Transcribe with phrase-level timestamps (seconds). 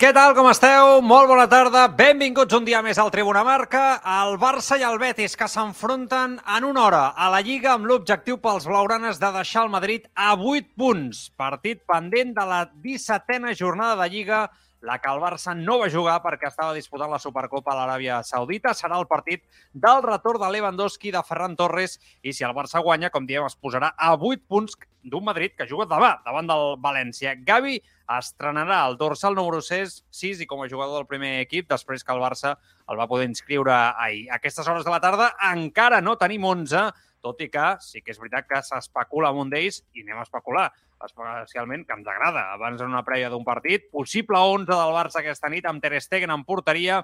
[0.00, 1.02] Què tal, com esteu?
[1.04, 1.82] Molt bona tarda.
[1.92, 3.98] Benvinguts un dia més al Tribuna Marca.
[4.22, 8.38] El Barça i el Betis que s'enfronten en una hora a la Lliga amb l'objectiu
[8.40, 11.20] pels blaugranes de deixar el Madrid a 8 punts.
[11.36, 14.40] Partit pendent de la 17a jornada de Lliga,
[14.80, 18.72] la que el Barça no va jugar perquè estava disputant la Supercopa a l'Aràbia Saudita.
[18.72, 23.12] Serà el partit del retorn de Lewandowski, de Ferran Torres, i si el Barça guanya,
[23.12, 27.34] com diem, es posarà a 8 punts d'un Madrid que juga demà, davant del València.
[27.46, 27.78] Gavi
[28.18, 32.12] estrenarà el dorsal número 6, 6 i com a jugador del primer equip, després que
[32.12, 32.56] el Barça
[32.90, 34.26] el va poder inscriure ahir.
[34.30, 38.14] A aquestes hores de la tarda encara no tenim 11, tot i que sí que
[38.14, 40.70] és veritat que s'especula amb un d'ells i anem a especular,
[41.04, 42.50] especialment que ens agrada.
[42.54, 46.32] Abans en una prèvia d'un partit, possible 11 del Barça aquesta nit amb Ter Stegen
[46.34, 47.02] en porteria,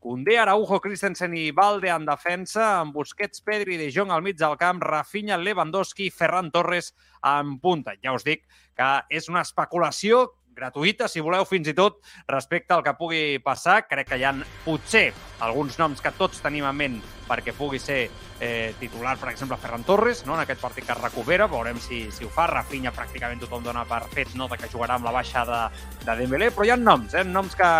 [0.00, 4.38] Koundé, Araujo, Christensen i Valde en defensa, amb Busquets, Pedri i De Jong al mig
[4.38, 6.92] del camp, Rafinha, Lewandowski, Ferran Torres
[7.24, 7.96] en punta.
[8.02, 8.44] Ja us dic
[8.76, 13.82] que és una especulació gratuïta, si voleu, fins i tot respecte al que pugui passar.
[13.90, 14.32] Crec que hi ha
[14.64, 15.10] potser
[15.44, 16.96] alguns noms que tots tenim en ment
[17.28, 18.06] perquè pugui ser
[18.40, 20.34] eh, titular, per exemple, Ferran Torres, no?
[20.34, 21.50] en aquest partit que es recupera.
[21.52, 22.48] Veurem si, si ho fa.
[22.50, 25.60] Rafinha pràcticament tothom dona per fet de que jugarà amb la baixa de,
[26.06, 27.24] de Dembélé, però hi ha noms, eh?
[27.26, 27.70] noms que,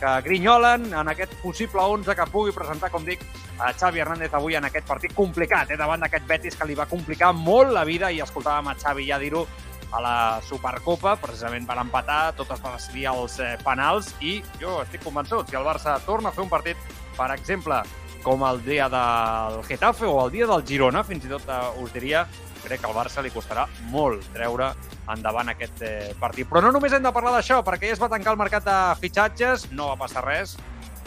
[0.00, 3.22] que grinyolen en aquest possible 11 que pugui presentar, com dic,
[3.58, 6.86] a Xavi Hernández avui en aquest partit complicat, eh, davant d'aquest Betis que li va
[6.86, 9.46] complicar molt la vida i escoltàvem a Xavi ja dir-ho
[9.92, 14.82] a la Supercopa, precisament per empatar, tot es va decidir als eh, penals i jo
[14.82, 16.76] estic convençut, si el Barça torna a fer un partit,
[17.16, 17.80] per exemple,
[18.22, 21.94] com el dia del Getafe o el dia del Girona, fins i tot eh, us
[21.94, 22.26] diria,
[22.68, 24.72] crec que al Barça li costarà molt treure
[25.08, 26.48] endavant aquest eh, partit.
[26.50, 28.76] Però no només hem de parlar d'això, perquè ja es va tancar el mercat de
[29.00, 30.58] fitxatges, no va passar res.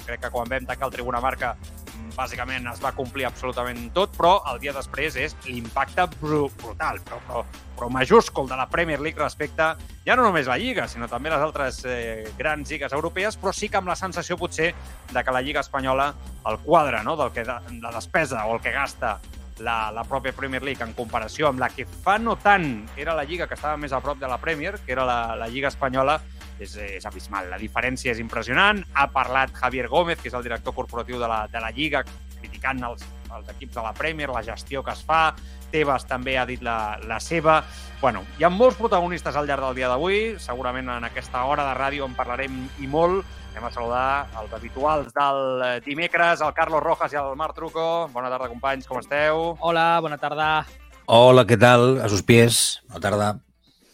[0.01, 1.55] Crec que quan vam tancar el Tribuna Marca
[2.15, 7.19] bàsicament es va complir absolutament tot, però el dia després és l'impacte br brutal, però,
[7.27, 7.43] però,
[7.77, 9.71] però majúscul de la Premier League respecte
[10.05, 13.69] ja no només la Lliga, sinó també les altres eh, grans lligues europees, però sí
[13.69, 14.73] que amb la sensació potser
[15.11, 16.11] de que la Lliga Espanyola,
[16.49, 19.19] el quadre no, del que de, la despesa o el que gasta
[19.63, 23.25] la, la pròpia Premier League en comparació amb la que fa no tant era la
[23.27, 26.19] Lliga que estava més a prop de la Premier, que era la, la Lliga Espanyola,
[26.61, 27.49] és, és abismal.
[27.49, 28.83] La diferència és impressionant.
[28.93, 32.03] Ha parlat Javier Gómez, que és el director corporatiu de la, de la Lliga,
[32.37, 35.23] criticant els, els equips de la Premier, la gestió que es fa.
[35.71, 37.61] Tebas també ha dit la, la seva.
[38.01, 40.35] bueno, hi ha molts protagonistes al llarg del dia d'avui.
[40.41, 43.25] Segurament en aquesta hora de ràdio en parlarem i molt.
[43.51, 45.39] Anem a saludar els habituals del
[45.85, 48.07] dimecres, el Carlos Rojas i el Marc Truco.
[48.13, 49.51] Bona tarda, companys, com esteu?
[49.59, 50.47] Hola, bona tarda.
[51.11, 51.99] Hola, ¿qué tal?
[52.01, 52.81] A sus pies.
[52.87, 53.31] Bona tarda.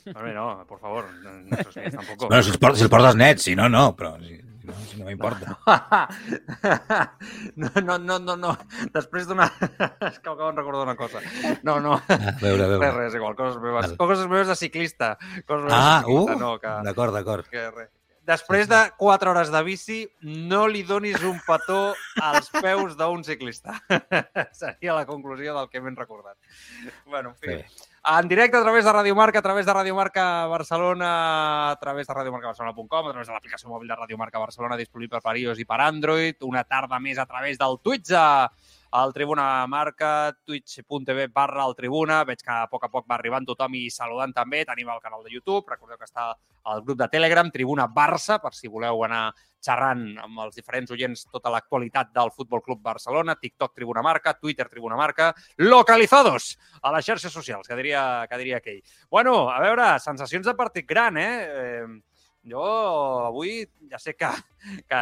[0.07, 2.28] No, no, por favor, no, esos pies tampoco.
[2.28, 5.01] Bueno, si el, portes, si el portes net, si no, no, però si, no, si
[5.01, 5.57] no m'importa.
[7.57, 8.53] No, no, no, no, no.
[8.94, 9.50] Després d'una...
[10.07, 11.19] És que acabo de recordar una cosa.
[11.66, 11.97] No, no.
[11.97, 12.91] A veure, a Res, veure.
[13.01, 13.35] res, igual.
[13.35, 15.16] Coses meves, coses meves de ciclista.
[15.47, 17.50] Coses meves Ah, de ciclista, uh, no, que, d'acord, d'acord.
[17.50, 17.90] que res.
[18.27, 19.97] Després de 4 hores de bici,
[20.51, 23.77] no li donis un petó als peus d'un ciclista.
[24.61, 26.35] Seria la conclusió del que m'hem recordat.
[27.05, 27.53] Bueno, en fi.
[27.53, 27.93] Bé.
[28.07, 32.07] En directe a través de Radio Marca, a través de Radio Marca Barcelona, a través
[32.07, 35.67] de radiomarcabarcelona.com, a través de l'aplicació mòbil de Radio Marca Barcelona disponible per iOS i
[35.67, 38.11] per Android, una tarda més a través del Twitch
[38.91, 42.23] al Tribuna Marca, twitch.tv barra el Tribuna.
[42.23, 44.63] Veig que a poc a poc va arribant tothom i saludant també.
[44.66, 46.31] Tenim el canal de YouTube, recordeu que està
[46.67, 49.31] al grup de Telegram, Tribuna Barça, per si voleu anar
[49.63, 54.67] xerrant amb els diferents oients tota l'actualitat del Futbol Club Barcelona, TikTok Tribuna Marca, Twitter
[54.69, 58.83] Tribuna Marca, localizados a les xarxes socials, que diria, que diria aquell.
[59.09, 61.33] Bueno, a veure, sensacions de partit gran, eh?
[61.47, 61.87] eh
[62.47, 62.63] jo
[63.28, 64.29] avui ja sé que,
[64.87, 64.99] que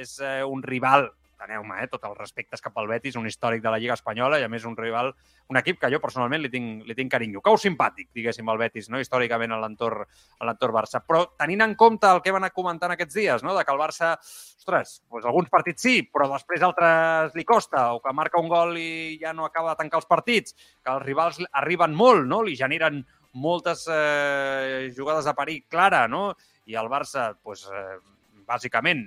[0.00, 3.70] és eh, un rival enteneu-me, eh, tots els respectes cap al Betis, un històric de
[3.70, 5.12] la Lliga Espanyola i, a més, un rival,
[5.52, 7.42] un equip que jo personalment li tinc, li tinc carinyo.
[7.44, 9.00] Cau simpàtic, diguéssim, el Betis, no?
[9.00, 10.06] històricament a l'entorn
[10.40, 11.02] a Barça.
[11.06, 13.54] Però tenint en compte el que van comentant aquests dies, no?
[13.54, 18.00] de que el Barça, ostres, doncs alguns partits sí, però després altres li costa, o
[18.00, 21.42] que marca un gol i ja no acaba de tancar els partits, que els rivals
[21.52, 22.42] arriben molt, no?
[22.42, 23.04] li generen
[23.36, 26.30] moltes eh, jugades de perill clara, no?
[26.66, 27.98] i el Barça, doncs, eh,
[28.46, 29.04] bàsicament,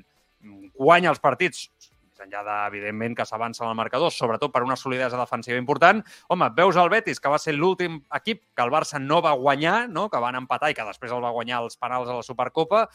[0.79, 1.67] guanya els partits
[2.19, 6.01] més enllà de, evidentment, que s'avança en el marcador, sobretot per una solidesa defensiva important.
[6.29, 9.89] Home, veus el Betis, que va ser l'últim equip que el Barça no va guanyar,
[9.89, 10.09] no?
[10.09, 12.87] que van empatar i que després el va guanyar els penals a la Supercopa.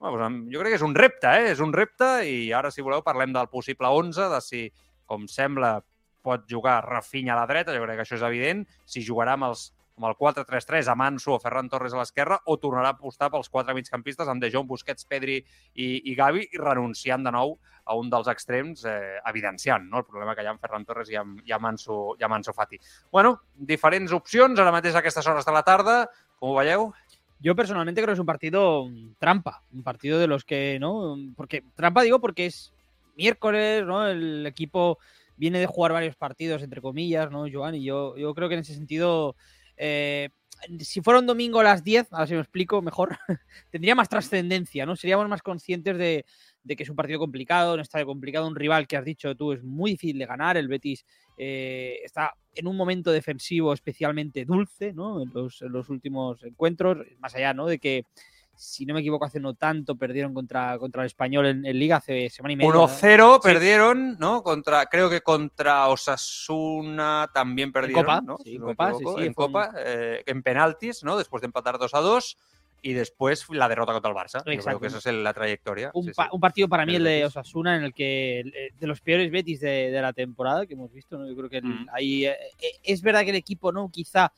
[0.00, 1.52] Home, doncs, jo crec que és un repte, eh?
[1.52, 4.64] És un repte i ara, si voleu, parlem del possible 11, de si,
[5.06, 5.76] com sembla,
[6.22, 9.50] pot jugar Rafinha a la dreta, jo crec que això és evident, si jugarà amb
[9.50, 13.28] els amb el 4-3-3, amb Ansu o Ferran Torres a l'esquerra, o tornarà a apostar
[13.32, 17.58] pels quatre migcampistes amb De Jong, Busquets, Pedri i, i Gavi, i renunciant de nou
[17.84, 20.00] a un dels extrems, eh, evidenciant no?
[20.00, 22.38] el problema que hi ha amb Ferran Torres i amb, i amb, Ansu, i amb
[22.38, 22.78] Ansu Fati.
[23.12, 25.96] Bueno, diferents opcions, ara mateix a aquestes hores de la tarda,
[26.38, 26.92] com ho veieu?
[27.42, 28.88] Yo personalmente creo que es un partido
[29.18, 31.16] trampa, un partido de los que, ¿no?
[31.36, 32.72] Porque trampa digo porque es
[33.16, 34.06] miércoles, ¿no?
[34.06, 34.98] El equipo
[35.36, 37.74] viene de jugar varios partidos, entre comillas, ¿no, Joan?
[37.74, 39.34] Y yo, yo creo que en ese sentido
[39.84, 40.28] eh,
[40.78, 43.18] si fuera un domingo a las 10, a ver si me explico mejor,
[43.70, 44.94] tendría más trascendencia, ¿no?
[44.94, 46.24] Seríamos más conscientes de,
[46.62, 49.52] de, que es un partido complicado, un estadio complicado, un rival que has dicho tú
[49.52, 50.56] es muy difícil de ganar.
[50.56, 51.04] El Betis
[51.36, 55.20] eh, está en un momento defensivo especialmente dulce, ¿no?
[55.20, 57.66] En los, en los últimos encuentros, más allá, ¿no?
[57.66, 58.06] De que
[58.62, 61.96] si no me equivoco, hace no tanto perdieron contra, contra el español en, en Liga
[61.96, 62.70] hace semana y media.
[62.70, 63.40] 1-0 ¿no?
[63.40, 64.42] perdieron, ¿no?
[64.42, 68.36] Contra, creo que contra Osasuna también perdieron, en Copa, ¿no?
[68.38, 69.76] Sí, si en no Copa, equivoco, sí, sí, en Copa, un...
[69.78, 71.16] eh, en penaltis, ¿no?
[71.16, 72.36] Después de empatar 2-2
[72.84, 74.42] y después la derrota contra el Barça.
[74.46, 74.52] Exacto.
[74.54, 75.90] Yo creo que esa es la trayectoria.
[75.94, 76.30] Un, sí, pa sí.
[76.32, 79.60] un, partido para mí, el de Osasuna, en el que eh, de los peores Betis
[79.60, 81.28] de, de la temporada que hemos visto, ¿no?
[81.28, 81.86] Yo creo que Mm.
[81.92, 82.36] ahí eh,
[82.82, 83.88] es verdad que el equipo, ¿no?
[83.88, 84.32] Quizá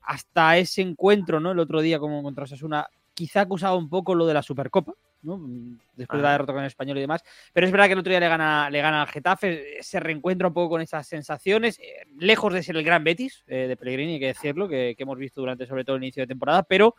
[0.00, 1.52] hasta ese encuentro, ¿no?
[1.52, 5.40] El otro día como contra Osasuna, quizá acusaba un poco lo de la Supercopa, ¿no?
[5.96, 6.16] Después ah.
[6.18, 7.22] de la derrota con el español y demás.
[7.52, 10.48] Pero es verdad que el otro día le gana, le gana al Getafe, se reencuentra
[10.48, 14.14] un poco con esas sensaciones, eh, lejos de ser el gran Betis eh, de Pellegrini,
[14.14, 16.94] hay que decirlo, que, que, hemos visto durante sobre todo el inicio de temporada, pero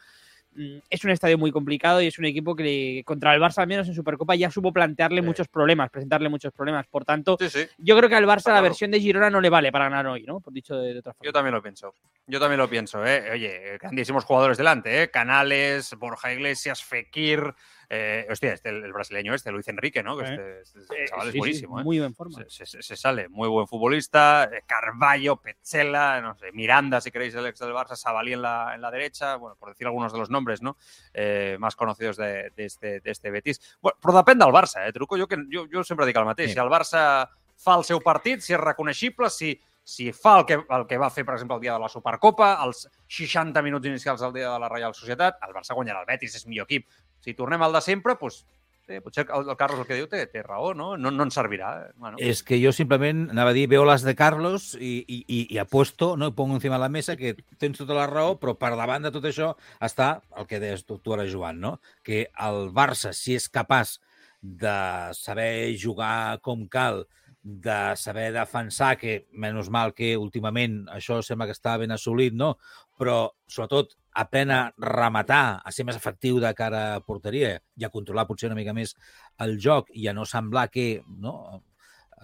[0.90, 3.88] es un estadio muy complicado y es un equipo que contra el Barça, al menos
[3.88, 5.28] en Supercopa, ya supo plantearle sí.
[5.28, 6.88] muchos problemas, presentarle muchos problemas.
[6.88, 7.68] Por tanto, sí, sí.
[7.78, 8.58] yo creo que al Barça claro.
[8.58, 10.40] la versión de Girona no le vale para ganar hoy, ¿no?
[10.40, 11.26] Por dicho de, de otra forma.
[11.26, 11.94] Yo también lo pienso.
[12.28, 13.32] Yo también lo pienso, ¿eh?
[13.32, 15.10] Oye, grandísimos jugadores delante, ¿eh?
[15.10, 17.54] Canales, Borja Iglesias, Fekir.
[17.90, 20.18] Eh, hostia, este, el, el, brasileño este, Luis Enrique, ¿no?
[20.18, 21.84] Que este, este, este chaval es buenísimo, ¿eh?
[21.84, 22.44] Muy buen forma.
[22.48, 24.46] Se, se, se, sale, muy buen futbolista.
[24.52, 28.74] eh, Carballo, Petzela, no sé, Miranda, si queréis, el ex del Barça, Sabalí en la,
[28.76, 30.78] en la derecha, bueno, por decir algunos de los nombres, ¿no?
[31.14, 33.78] Eh, más conocidos de, de, este, de este Betis.
[33.82, 35.18] Bueno, però depèn del Barça, eh, Truco?
[35.18, 36.50] Jo, que, jo, jo sempre dic el mateix.
[36.52, 36.58] Sí.
[36.58, 39.54] Si el Barça fa el seu partit, si és reconeixible, si,
[39.86, 42.56] si fa el que, el que va fer, per exemple, el dia de la Supercopa,
[42.66, 46.36] els 60 minuts inicials del dia de la Reial Societat, el Barça guanyarà el Betis,
[46.36, 46.88] és millor equip.
[47.26, 48.44] Si tornem al de sempre, doncs,
[48.88, 50.92] eh, potser el, el Carlos el que diu té, té raó, no?
[50.98, 51.72] No, no ens servirà.
[51.82, 51.92] Eh?
[51.98, 52.20] Bueno.
[52.22, 55.60] És que jo simplement, anava a dir, veo les de Carlos i, i, i, i
[55.62, 56.32] apuesto, no?
[56.38, 59.54] pongo encima la mesa que tens tota la raó, però per davant de tot això
[59.84, 61.78] està el que deies tu, tu ara, Joan, no?
[62.06, 63.98] que el Barça, si és capaç
[64.46, 64.78] de
[65.18, 67.08] saber jugar com cal,
[67.46, 72.56] de saber defensar, que menys mal que últimament això sembla que està ben assolit, no?
[72.98, 77.92] però sobretot aprèn a rematar, a ser més efectiu de cara a porteria i a
[77.94, 78.96] controlar potser una mica més
[79.44, 81.62] el joc i a no semblar que no,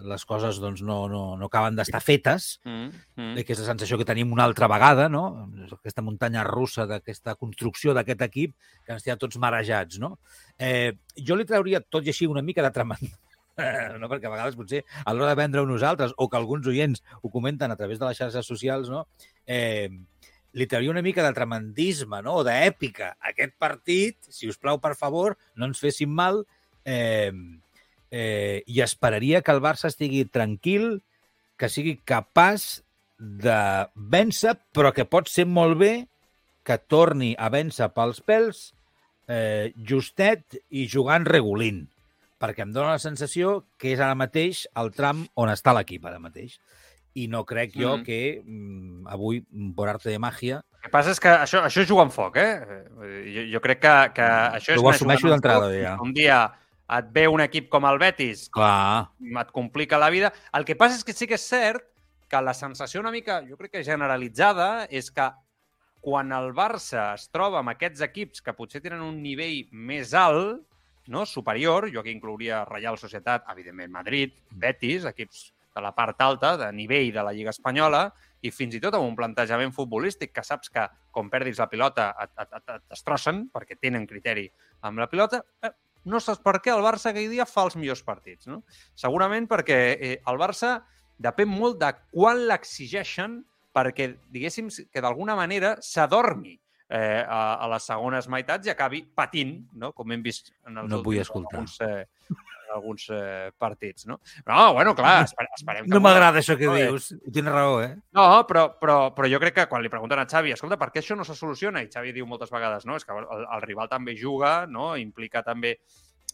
[0.08, 3.42] les coses doncs, no, no, no acaben d'estar fetes, mm, mm.
[3.46, 5.26] que és la sensació que tenim una altra vegada, no?
[5.78, 8.56] aquesta muntanya russa d'aquesta construcció d'aquest equip
[8.86, 10.00] que ens té tots marejats.
[10.02, 10.16] No?
[10.58, 13.20] Eh, jo li trauria tot i així una mica de tremendor
[14.02, 14.10] no?
[14.10, 17.72] perquè a vegades potser a l'hora de vendre nosaltres o que alguns oients ho comenten
[17.72, 19.06] a través de les xarxes socials, no?
[19.46, 19.90] eh,
[20.54, 22.42] li trauria una mica de tremendisme, no?
[22.42, 23.14] o d'èpica.
[23.32, 26.44] Aquest partit, si us plau, per favor, no ens fessin mal
[26.86, 27.32] eh,
[28.12, 31.00] eh, i esperaria que el Barça estigui tranquil,
[31.58, 32.82] que sigui capaç
[33.18, 33.62] de
[33.96, 35.94] vèncer, però que pot ser molt bé
[36.66, 38.68] que torni a vèncer pels pèls
[39.30, 41.86] eh, justet i jugant regulint
[42.42, 46.22] perquè em dóna la sensació que és ara mateix el tram on està l'equip ara
[46.22, 46.58] mateix.
[47.20, 48.04] I no crec jo mm.
[48.08, 49.42] que mm, avui,
[49.76, 50.62] per arte de màgia...
[50.82, 52.82] El que passa és que això, això és jugar amb foc, eh?
[53.28, 54.28] Jo, jo crec que, que
[54.58, 54.82] això és...
[54.82, 55.98] Ho assumeixo d'entrada, ja.
[56.02, 56.40] Un dia
[56.98, 59.12] et ve un equip com el Betis, Clar.
[59.44, 60.32] et complica la vida.
[60.58, 61.86] El que passa és que sí que és cert
[62.32, 65.28] que la sensació una mica, jo crec que generalitzada, és que
[66.02, 70.64] quan el Barça es troba amb aquests equips que potser tenen un nivell més alt,
[71.12, 71.26] no?
[71.26, 76.72] superior, jo aquí inclouria Reial Societat, evidentment Madrid, Betis, equips de la part alta, de
[76.76, 78.06] nivell de la Lliga Espanyola,
[78.42, 82.10] i fins i tot amb un plantejament futbolístic que saps que, com perdis la pilota,
[82.24, 84.48] et, et, et, et destrossen, perquè tenen criteri
[84.88, 85.72] amb la pilota, eh,
[86.10, 88.48] no saps per què el Barça aquell dia fa els millors partits.
[88.50, 88.64] No?
[88.98, 90.80] Segurament perquè eh, el Barça
[91.22, 96.56] depèn molt de quan l'exigeixen perquè, diguéssim, que d'alguna manera s'adormi
[96.90, 99.94] eh, a, a les segones meitats i acabi patint, no?
[99.96, 101.60] com hem vist en els No vull últims- escoltar.
[101.62, 102.08] alguns, eh,
[102.74, 104.06] alguns eh, partits.
[104.08, 104.20] No?
[104.48, 105.94] no, bueno, clar, esper esperem que...
[105.94, 106.88] No m'agrada això que No, eh.
[106.88, 107.12] dius.
[107.34, 107.92] Tens raó, eh?
[108.18, 111.04] No, però, però, però jo crec que quan li pregunten a Xavi, escolta, per què
[111.04, 111.84] això no se soluciona?
[111.84, 115.44] I Xavi diu moltes vegades, no, és que el, el rival també juga, no, implica
[115.44, 115.78] també...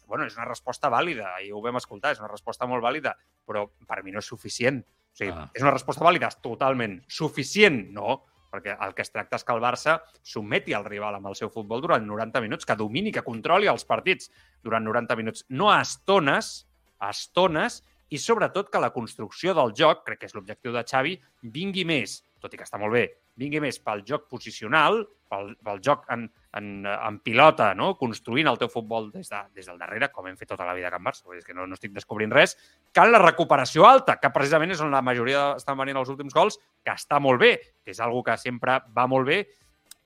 [0.07, 3.11] Bueno, és una resposta vàlida, i ho vam escoltar, és una resposta molt vàlida,
[3.43, 4.79] però per mi no és suficient.
[4.79, 5.49] O sigui, Ah.
[5.51, 7.01] és una resposta vàlida, totalment.
[7.11, 11.29] Suficient, no, perquè el que es tracta és que el Barça sotmeti el rival amb
[11.31, 14.31] el seu futbol durant 90 minuts, que domini, que controli els partits
[14.63, 15.45] durant 90 minuts.
[15.49, 16.67] No a estones,
[16.99, 21.17] a estones, i sobretot que la construcció del joc, crec que és l'objectiu de Xavi,
[21.53, 25.81] vingui més, tot i que està molt bé, vingui més pel joc posicional, pel, pel
[25.83, 26.27] joc en,
[26.57, 27.93] en, en pilota, no?
[27.99, 30.89] construint el teu futbol des, de, des del darrere, com hem fet tota la vida
[30.89, 32.57] a Can Barça, és que no, no estic descobrint res,
[32.97, 36.59] en la recuperació alta, que precisament és on la majoria estan venint els últims gols,
[36.83, 37.53] que està molt bé,
[37.85, 39.43] que és algo que sempre va molt bé,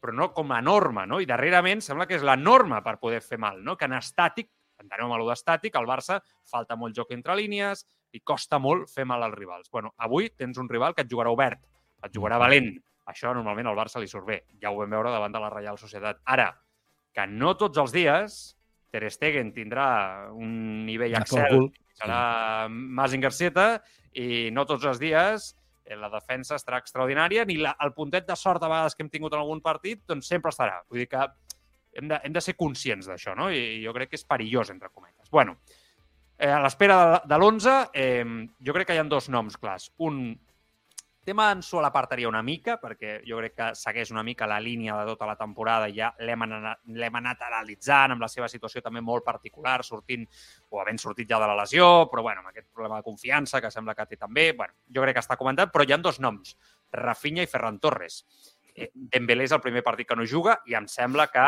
[0.02, 1.22] però no com a norma, no?
[1.22, 3.78] I darrerament sembla que és la norma per poder fer mal, no?
[3.78, 4.50] Que en estàtic,
[4.82, 9.22] entenem amb d'estàtic, al Barça falta molt joc entre línies i costa molt fer mal
[9.24, 9.70] als rivals.
[9.72, 11.62] Bueno, avui tens un rival que et jugarà obert,
[12.02, 12.74] et jugarà valent.
[13.12, 14.42] Això normalment al Barça li surt bé.
[14.62, 16.22] Ja ho vam veure davant de la Reial Societat.
[16.32, 16.50] Ara,
[17.14, 18.42] que no tots els dies
[18.92, 19.88] Ter Stegen tindrà
[20.36, 23.68] un nivell excel, serà Mazinger Garceta,
[24.20, 25.52] i no tots els dies
[25.86, 29.12] eh, la defensa estarà extraordinària, ni la, el puntet de sort a vegades que hem
[29.14, 30.82] tingut en algun partit, doncs sempre estarà.
[30.90, 31.24] Vull dir que
[31.96, 33.48] hem de, hem de ser conscients d'això, no?
[33.52, 35.32] I jo crec que és perillós, entre cometes.
[35.32, 35.56] Bueno,
[36.38, 38.26] eh, a l'espera de, de l'11, eh,
[38.68, 39.88] jo crec que hi ha dos noms clars.
[40.04, 40.36] Un
[41.24, 44.96] tema Ansu a l'apartaria una mica, perquè jo crec que segueix una mica la línia
[44.98, 49.02] de tota la temporada ja l'hem ana- l'hem anat analitzant amb la seva situació també
[49.02, 50.26] molt particular, sortint
[50.70, 53.72] o havent sortit ja de la lesió, però bueno, amb aquest problema de confiança que
[53.72, 56.58] sembla que té també, bueno, jo crec que està comentat, però hi ha dos noms,
[56.92, 58.24] Rafinha i Ferran Torres.
[58.76, 61.46] Eh, Dembélé és el primer partit que no juga i em sembla que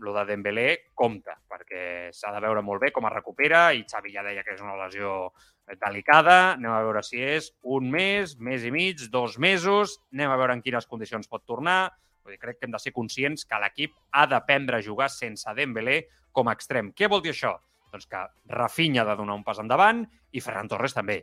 [0.00, 4.12] lo de Dembélé compta, perquè s'ha de veure molt bé com es recupera i Xavi
[4.14, 5.32] ja deia que és una lesió
[5.78, 10.38] delicada, anem a veure si és un mes, mes i mig, dos mesos, anem a
[10.40, 11.92] veure en quines condicions pot tornar.
[12.24, 15.54] Vull dir, crec que hem de ser conscients que l'equip ha d'aprendre a jugar sense
[15.56, 16.92] Dembélé com a extrem.
[16.96, 17.54] Què vol dir això?
[17.90, 21.22] Doncs que Rafinha ha de donar un pas endavant i Ferran Torres també.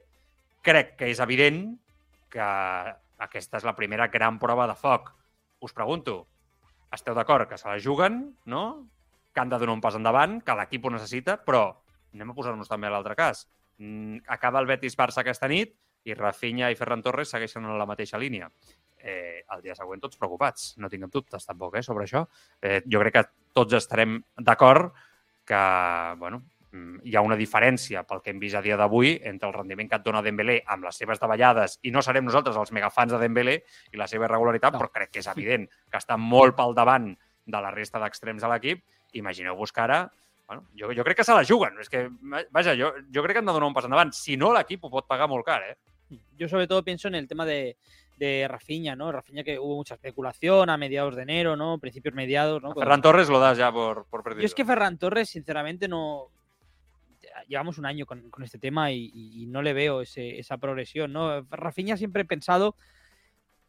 [0.65, 1.61] Crec que és evident
[2.31, 2.47] que
[3.23, 5.13] aquesta és la primera gran prova de foc.
[5.63, 6.25] Us pregunto,
[6.93, 8.63] esteu d'acord que se la juguen, no?
[9.33, 11.69] que han de donar un pas endavant, que l'equip ho necessita, però
[12.15, 13.45] anem a posar-nos també a l'altre cas.
[13.77, 15.75] Mm, acaba el Betis-Barça aquesta nit
[16.07, 18.49] i Rafinha i Ferran Torres segueixen en la mateixa línia.
[18.97, 22.23] Eh, el dia següent tots preocupats, no tinguem dubtes tampoc eh, sobre això.
[22.61, 24.93] Eh, jo crec que tots estarem d'acord
[25.47, 25.59] que
[26.17, 26.41] bueno,
[26.71, 29.89] mm, hi ha una diferència pel que hem vist a dia d'avui entre el rendiment
[29.89, 33.19] que et dona Dembélé amb les seves davallades i no serem nosaltres els megafans de
[33.21, 33.59] Dembélé
[33.93, 34.79] i la seva irregularitat, No.
[34.79, 37.13] però crec que és evident que està molt pel davant
[37.45, 38.83] de la resta d'extrems de l'equip.
[39.13, 40.11] Imagineu-vos que ara
[40.47, 41.77] bueno, jo, jo crec que se la juguen.
[41.79, 42.07] És que,
[42.51, 44.13] vaja, jo, jo crec que han de donar un pas endavant.
[44.15, 45.77] Si no, l'equip ho pot pagar molt car, eh?
[46.37, 47.75] Yo sobre todo pienso en el tema de,
[48.15, 49.11] de Rafinha, ¿no?
[49.11, 51.79] Rafinha que hubo mucha especulación a mediados de enero, ¿no?
[51.79, 52.71] Principios mediados, ¿no?
[52.71, 54.41] A Ferran Torres lo das ya por, por perdido.
[54.43, 56.31] Yo es que Ferran Torres, sinceramente, no.
[57.47, 61.11] Llevamos un año con, con este tema y, y no le veo ese- esa progresión,
[61.13, 61.41] ¿no?
[61.51, 62.75] Rafinha siempre he pensado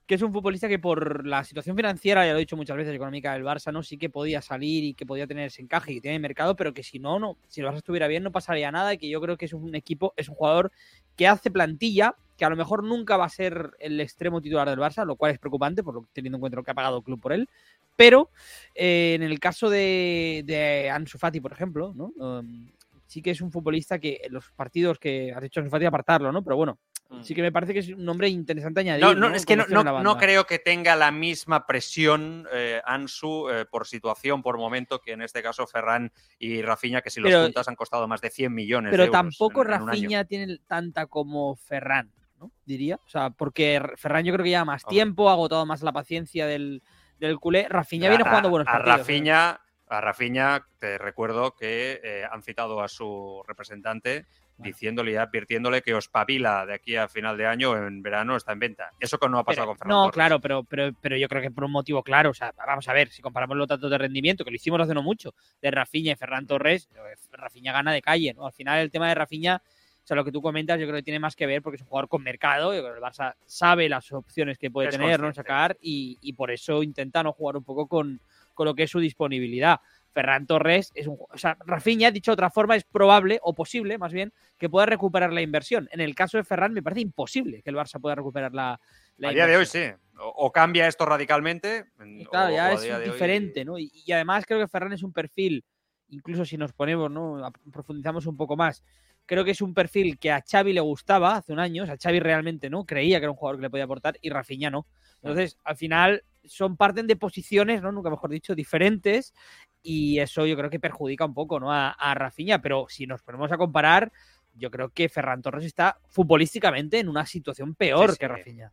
[0.08, 2.94] que es un futbolista que por la situación financiera, ya lo he dicho muchas veces,
[2.94, 3.82] económica del Barça, ¿no?
[3.82, 6.72] Sí que podía salir y que podía tener ese encaje y que tiene mercado, pero
[6.72, 9.20] que si no, no, si el Barça estuviera bien no pasaría nada y que yo
[9.20, 10.72] creo que es un equipo, es un jugador
[11.14, 14.78] que hace plantilla, que a lo mejor nunca va a ser el extremo titular del
[14.78, 17.04] Barça, lo cual es preocupante, por lo, teniendo en cuenta lo que ha pagado el
[17.04, 17.46] club por él.
[17.94, 18.30] Pero
[18.74, 22.12] eh, en el caso de, de Ansu Fati, por ejemplo, ¿no?
[22.16, 22.70] Um,
[23.06, 26.42] sí que es un futbolista que los partidos que has hecho Ansu Fati apartarlo, ¿no?
[26.42, 26.78] Pero bueno,
[27.22, 29.04] sí que me parece que es un nombre interesante añadir.
[29.04, 29.20] Mm.
[29.20, 33.66] No, no, es que no, no- creo que tenga la misma presión eh, Ansu eh,
[33.66, 37.68] por situación, por momento, que en este caso Ferran y Rafinha, que si los juntas
[37.68, 39.68] han costado más de 100 millones Pero de euros tampoco en-.
[39.68, 42.52] Rafinha tiene tanta como Ferran, ¿no?
[42.64, 42.96] Diría.
[42.96, 46.46] O sea, porque Ferran yo creo que lleva más tiempo, ha agotado más la paciencia
[46.46, 46.82] del,
[47.18, 47.66] del culé.
[47.68, 48.96] Rafinha viene jugando buenos a partidos.
[48.98, 49.00] ¿eh?
[49.00, 54.26] Rafinha, a Rafinha te recuerdo que eh, han citado a su representante
[54.58, 58.52] diciéndole y advirtiéndole que os pavila de aquí a final de año en verano está
[58.52, 58.90] en venta.
[58.98, 60.14] Eso que no ha pasado Pero- con Fernando no, Torres.
[60.14, 62.30] claro, pero, pero, pero yo creo que por un motivo claro.
[62.30, 64.94] O sea, vamos a ver, si comparamos los datos de rendimiento, que lo hicimos hace
[64.94, 68.46] no mucho, de Rafinha y Ferran Torres, eh, Rafinha gana de calle, ¿no?
[68.46, 71.02] Al final el tema de Rafinha, o sea, lo que tú comentas, yo creo que
[71.02, 73.34] tiene más que ver porque es un jugador con mercado, yo creo que el Barça
[73.44, 75.32] sabe las opciones que puede Es tener, ¿no?
[75.34, 78.20] Sacar, y, y por eso intenta no jugar un poco con,
[78.54, 79.80] con lo que es su disponibilidad.
[80.18, 81.16] Ferran Torres es un.
[81.30, 84.84] O sea, Rafinha, dicho de otra forma, es probable, o posible más bien, que pueda
[84.84, 85.88] recuperar la inversión.
[85.92, 88.80] En el caso de Ferran, me parece imposible que el Barça pueda recuperar la,
[89.16, 89.84] la A día de hoy sí.
[90.18, 91.84] O, o cambia esto radicalmente.
[92.04, 93.78] Y claro, o- ya o es hoy- diferente, ¿no?
[93.78, 95.64] Y, y además creo que Ferran es un perfil,
[96.08, 97.52] incluso si nos ponemos, ¿no?
[97.72, 98.82] Profundizamos un poco más.
[99.24, 101.96] Creo que es un perfil que a Xavi le gustaba hace un año, o sea,
[102.02, 104.86] Xavi realmente no creía que era un jugador que le podía aportar y Rafinha no.
[105.22, 107.92] Entonces, al final son parten de posiciones, ¿no?
[107.92, 109.34] Nunca mejor dicho, diferentes
[109.82, 111.72] y eso yo creo que perjudica un poco, ¿no?
[111.72, 114.12] A, a Rafinha, pero si nos ponemos a comparar,
[114.54, 118.18] yo creo que Ferran Torres está futbolísticamente en una situación peor Sí, sí.
[118.18, 118.72] que Rafinha.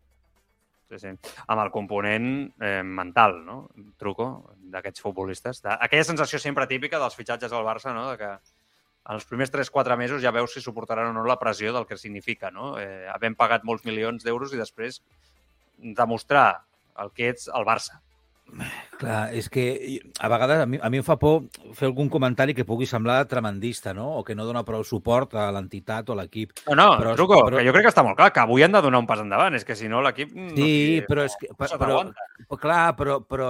[0.89, 1.07] Sí, sí.
[1.47, 2.27] Amb el component
[2.61, 3.55] eh, mental, no?
[3.97, 5.61] Truco, d'aquests futbolistes.
[5.65, 8.11] De, aquella sensació sempre típica dels fitxatges al Barça, no?
[8.11, 11.73] De que en els primers 3-4 mesos ja veus si suportaran o no la pressió
[11.73, 12.75] del que significa, no?
[12.81, 15.01] Eh, havent pagat molts milions d'euros i després
[15.77, 16.63] demostrar
[17.01, 17.99] el que ets al Barça.
[18.99, 22.53] Clar, és que a vegades a mi, a mi em fa por fer algun comentari
[22.55, 24.05] que pugui semblar tremendista, no?
[24.19, 26.53] O que no dona prou suport a l'entitat o a l'equip.
[26.69, 28.71] No, no, Però- Truco, però- que jo crec que està molt clar, que avui han
[28.71, 30.31] de donar un pas endavant, és que si no l'equip...
[30.31, 31.47] no Sí, sé, però no- és que...
[31.51, 31.99] no Però, però,
[32.47, 33.19] però, clar, però...
[33.25, 33.49] però...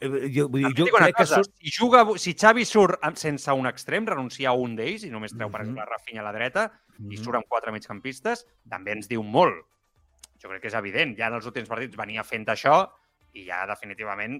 [0.00, 1.54] Eh, Jo, vull dir, jo crec que cosa, surt...
[1.62, 5.48] si, juga, si Xavi surt sense un extrem, renuncia a un d'ells i només treu,
[5.50, 5.68] per Mhm.
[5.70, 6.66] exemple, Rafinha a la dreta
[6.98, 7.22] i Mhm.
[7.24, 9.64] surt amb quatre migcampistes, també ens diu molt.
[10.46, 11.16] Jo crec que és evident.
[11.18, 12.84] Ja en els últims partits venia fent això
[13.34, 14.38] i ja definitivament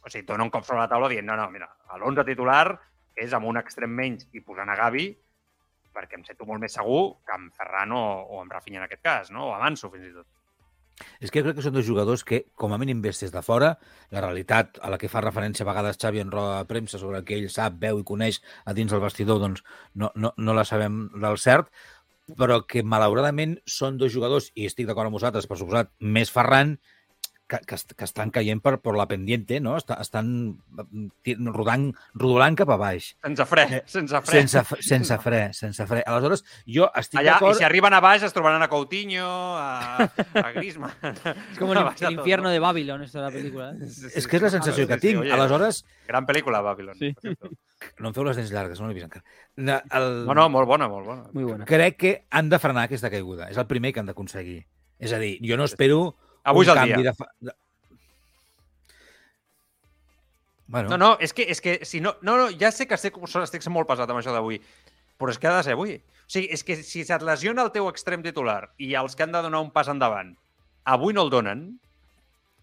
[0.00, 1.66] o sigui, dona un cop sobre la taula dient no, no, mira,
[1.98, 2.64] l'11 titular
[3.20, 5.10] és amb un extrem menys i posant a Gavi
[5.90, 9.02] perquè em sento molt més segur que amb Ferran o, o amb Rafinha en aquest
[9.02, 9.50] cas, no?
[9.50, 10.28] o Ansu fins i tot.
[11.18, 13.70] És que crec que són dos jugadors que, com a mínim ves des de fora,
[14.12, 17.20] la realitat a la que fa referència a vegades Xavi en roda de premsa sobre
[17.20, 19.64] el que ell sap, veu i coneix a dins del vestidor, doncs
[19.96, 21.72] no, no, no la sabem del cert,
[22.38, 26.76] però que malauradament són dos jugadors, i estic d'acord amb vosaltres, per suposat, més Ferran,
[27.50, 29.72] que, que, est- que estan caient per, per la pendiente, no?
[29.80, 30.30] Està, estan
[31.26, 33.10] ti- rodant, rodolant cap a baix.
[33.26, 34.40] Sense fre, Eh, sense fre.
[34.46, 36.04] Sense, sense fre, sense fre.
[36.06, 39.26] Aleshores, jo estic Allà, i si arriben a baix es trobaran a Coutinho,
[39.58, 40.94] a, a Griezmann...
[41.52, 43.72] Es como el, el infierno de Babylon, de la película.
[43.74, 43.88] ¿eh?
[44.14, 45.26] És que és la sensació que tinc.
[45.26, 46.94] Aleshores, Gran pel·lícula, Babylon.
[46.98, 47.14] Sí.
[47.98, 49.24] no em feu les dents llargues, no l'he vist encara.
[49.56, 50.08] El...
[50.26, 51.22] No, no, molt bona, molt bona.
[51.32, 51.64] Muy buena.
[51.68, 53.46] Crec que han de frenar aquesta caiguda.
[53.50, 54.58] És el primer que han d'aconseguir.
[55.00, 56.00] És a dir, jo no espero
[56.44, 57.14] Avui és el dia.
[57.40, 57.54] de...
[60.70, 63.16] Bueno, No, no, és que, és que si no, no, no, ja sé que estic,
[63.18, 64.60] estic molt pesat amb això d'avui,
[65.18, 65.96] però és que ha de ser avui.
[65.98, 69.34] O sigui, és que si se't lesiona el teu extrem titular i els que han
[69.34, 70.36] de donar un pas endavant
[70.84, 71.64] avui no el donen,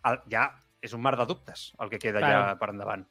[0.08, 0.48] el, ja
[0.84, 2.46] és un mar de dubtes el que queda Claro.
[2.54, 3.06] ja per endavant.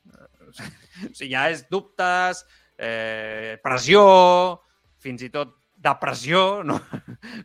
[0.46, 2.44] O sigui, ja és dubtes,
[2.79, 4.02] eh, pressió,
[5.02, 5.55] fins i tot
[5.94, 6.81] depressió, no?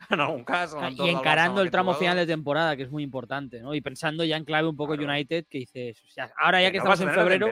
[0.09, 0.73] en algun cas.
[0.73, 3.73] l'entorn Y encarando el tramo final de temporada, que es muy importante, ¿no?
[3.73, 5.11] Y pensando ya en clave un poco Claro.
[5.11, 7.47] United, que dices, o sea, ahora ya que no vas estamos en febrero,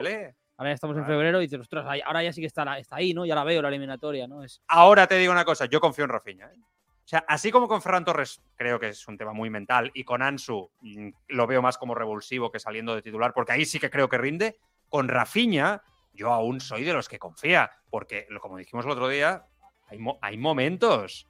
[0.56, 2.96] ahora ya estamos en febrero, y dices, ostras, ahora ya sí que está, la- está
[2.96, 3.24] ahí, ¿no?
[3.24, 4.42] Ya la veo, la eliminatoria, ¿no?
[4.42, 6.46] Es, Ahora te digo una cosa, yo confío en Rafinha.
[6.46, 6.58] ¿eh?
[6.58, 10.04] O sea, así como con Ferran Torres creo que es un tema muy mental y
[10.04, 13.80] con Ansu mm, lo veo más como revulsivo que saliendo de titular, porque ahí sí
[13.80, 18.58] que creo que rinde, con Rafinha yo aún soy de los que confía, porque como
[18.58, 19.44] dijimos el otro día,
[19.90, 21.26] hay, mo- hay momentos.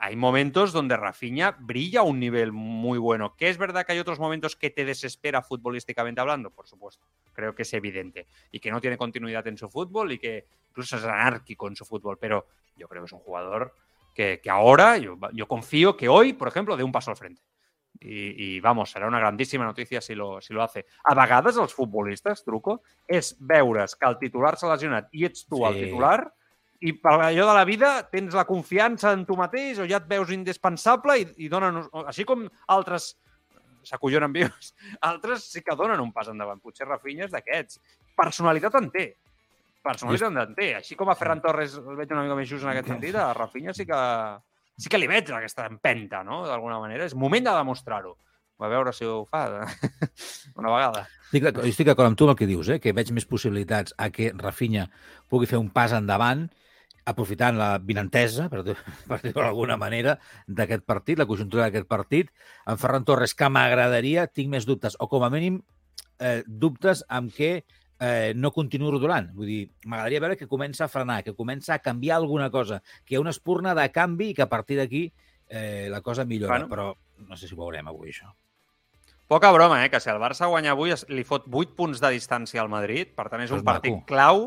[0.00, 3.34] Hay momentos donde Rafinha brilla a un nivel muy bueno.
[3.36, 7.04] Que es verdad que hay otros momentos que te desespera futbolísticamente hablando, por supuesto.
[7.34, 8.26] Creo que es evidente.
[8.50, 11.84] Y que no tiene continuidad en su fútbol y que incluso es anárquico en su
[11.84, 12.16] fútbol.
[12.18, 12.46] Pero
[12.78, 13.74] yo creo que es un jugador
[14.14, 17.42] que, que ahora, yo, yo confío que hoy, por ejemplo, dé un paso al frente.
[18.00, 20.84] I, i vamos, serà una grandíssima notícia si lo, si lo hace.
[21.04, 25.60] A vegades els futbolistes, truco, és veure's que el titular s'ha lesionat i ets tu
[25.64, 25.84] el Sí.
[25.84, 26.24] titular
[26.80, 30.08] i per allò de la vida tens la confiança en tu mateix o ja et
[30.10, 31.82] veus indispensable i, i donen...
[32.04, 33.14] Així com altres
[33.84, 34.72] s'acollonen vius,
[35.10, 36.60] altres sí que donen un pas endavant.
[36.62, 37.80] Potser Rafinha és d'aquests.
[38.16, 39.06] Personalitat en té.
[39.84, 40.70] Personalitat en té.
[40.80, 43.32] Així com a Ferran Torres el veig una mica més just en aquest sentit, a
[43.36, 44.00] Rafinha sí que,
[44.80, 46.44] sí que li veig aquesta empenta, no?
[46.48, 47.04] D'alguna manera.
[47.04, 48.16] És moment de demostrar-ho.
[48.62, 49.42] A veure si ho fa
[50.60, 51.02] una vegada.
[51.26, 52.78] Estic, estic d'acord amb tu amb el que dius, eh?
[52.80, 54.86] que veig més possibilitats a que Rafinha
[55.28, 56.46] pugui fer un pas endavant
[57.10, 58.62] aprofitant la vinentesa, per,
[59.10, 62.32] per dir-ho d'alguna manera, d'aquest partit, la conjuntura d'aquest partit.
[62.70, 65.60] En Ferran Torres, que m'agradaria, tinc més dubtes, o com a mínim
[66.18, 69.30] eh, dubtes amb què eh, no continuo rodolant.
[69.36, 73.14] Vull dir, m'agradaria veure que comença a frenar, que comença a canviar alguna cosa, que
[73.14, 75.06] hi ha una espurna de canvi i que a partir d'aquí
[75.48, 76.58] eh, la cosa millora.
[76.58, 76.72] Bueno.
[76.72, 78.32] Però no sé si ho veurem avui, això.
[79.28, 79.88] Poca broma, eh?
[79.90, 83.14] Que si el Barça guanya avui, li fot 8 punts de distància al Madrid.
[83.16, 84.06] Per tant, és un partit maco.
[84.10, 84.42] clau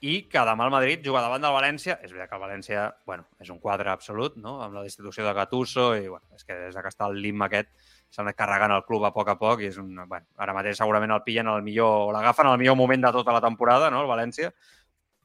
[0.00, 1.96] i que demà el Madrid juga davant del València.
[2.02, 5.34] És veritat que el València, bueno, és un quadre absolut, no?, amb la destitució de
[5.34, 7.72] Gattuso i, bueno, és que des que està el lim aquest
[8.08, 9.90] s'ha anat carregant el club a poc a poc i és un...
[10.08, 12.08] Bueno, ara mateix segurament el pillen al millor...
[12.08, 14.52] o l'agafen al millor moment de tota la temporada, no?, el València.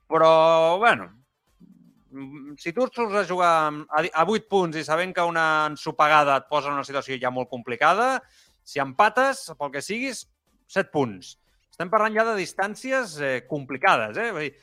[0.10, 0.32] Però,
[0.82, 1.12] bueno,
[2.58, 3.54] si tu surts a jugar
[3.90, 7.50] a 8 punts i sabent que una ensopegada et posa en una situació ja molt
[7.50, 8.18] complicada,
[8.64, 10.26] si empates, pel que siguis,
[10.74, 11.38] 7 punts.
[11.74, 14.18] Estem parlant ja de distàncies eh, complicades.
[14.22, 14.30] Eh?
[14.36, 14.54] Vull dir,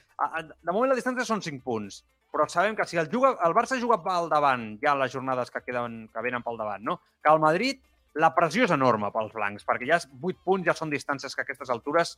[0.55, 3.81] de moment la distància són 5 punts, però sabem que si el, juga, el Barça
[3.83, 7.01] juga pel davant, ja les jornades que, queden, que venen pel davant, no?
[7.19, 7.81] que el Madrid
[8.19, 11.47] la pressió és enorme pels blancs, perquè ja 8 punts ja són distàncies que a
[11.47, 12.17] aquestes altures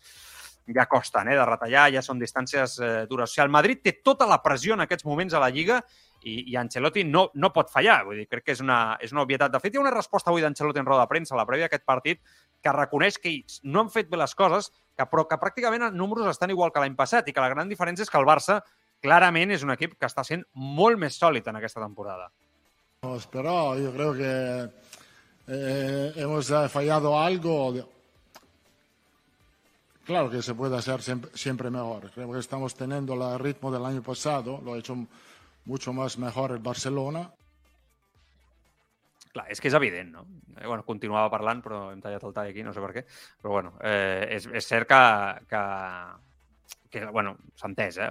[0.77, 3.29] ja costen eh, de retallar, ja són distàncies eh, dures.
[3.29, 5.81] O sigui, el Madrid té tota la pressió en aquests moments a la Lliga
[6.23, 8.03] i, i Ancelotti no, no pot fallar.
[8.09, 9.53] Vull dir, crec que és una, és una obvietat.
[9.53, 11.69] De fet, hi ha una resposta avui d'Ancelotti en roda de premsa a la prèvia
[11.69, 12.23] d'aquest partit
[12.63, 15.99] que reconeix que ells no han fet bé les coses, que, però que pràcticament els
[15.99, 18.61] números estan igual que l'any passat i que la gran diferència és que el Barça
[19.03, 22.31] clarament és un equip que està sent molt més sòlid en aquesta temporada.
[23.33, 24.71] Pero yo creo que
[25.49, 27.75] eh, hemos fallado algo.
[30.05, 31.01] Claro que se puede hacer
[31.35, 32.11] siempre mejor.
[32.13, 34.61] Creo que estamos teniendo el ritmo del año pasado.
[34.65, 34.97] Lo ha hecho
[35.65, 37.31] mucho más mejor el Barcelona.
[39.33, 40.27] Clar, és que és evident, no?
[40.59, 43.05] Eh, bueno, continuava parlant, però hem tallat el tall aquí, no sé per què.
[43.41, 45.01] Però, bueno, eh, és, és cert que,
[45.49, 45.63] que,
[46.93, 48.11] que bueno, s'ha entès, eh?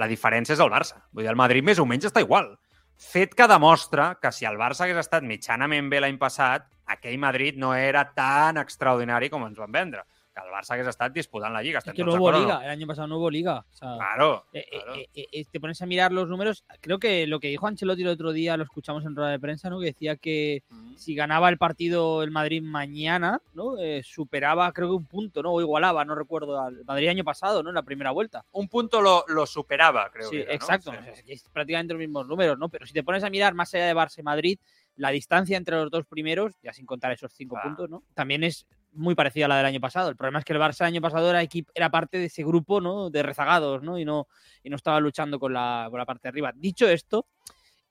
[0.00, 1.02] La diferència és el Barça.
[1.12, 2.54] Vull dir, el Madrid més o menys està igual.
[2.96, 7.58] Fet que demostra que si el Barça hagués estat mitjanament bé l'any passat, aquell Madrid
[7.60, 10.04] no era tan extraordinari com ens van vendre.
[10.34, 11.78] Que el Barça hagués estat disputant la Lliga.
[11.78, 13.64] Es Estem que tots no hubo d'acord o liga, el año pasado no hubo liga.
[13.72, 14.94] O sea, Claro, eh, eh, claro.
[14.96, 16.64] eh, eh, te pones a mirar los números.
[16.80, 19.70] Creo que lo que dijo Ancelotti el otro día, lo escuchamos en rueda de prensa,
[19.70, 19.78] ¿no?
[19.78, 20.64] Que decía que
[20.96, 23.76] si ganaba el partido el Madrid mañana, ¿no?
[24.02, 25.52] Superaba, creo que un punto, ¿no?
[25.52, 27.68] O igualaba, no recuerdo, al Madrid año pasado, ¿no?
[27.68, 28.44] En la primera vuelta.
[28.52, 30.90] Un punto lo, lo superaba, creo sí, que era, exacto.
[30.90, 30.96] Sí.
[30.98, 32.68] O sea, es que es prácticamente los mismos números, ¿no?
[32.68, 34.58] Pero si te pones a mirar más allá de Barça y Madrid,
[34.96, 37.62] la distancia entre los dos primeros, ya sin contar esos cinco Ah.
[37.62, 38.02] puntos, ¿no?
[38.14, 40.08] También es muy parecida a la del año pasado.
[40.08, 41.40] El problema es que el Barça el año pasado era,
[41.74, 43.10] era parte de ese grupo, ¿no?
[43.10, 43.98] De rezagados, ¿no?
[43.98, 44.28] Y no,
[44.62, 46.52] y no estaba luchando con la, con la parte de arriba.
[46.54, 47.26] Dicho esto,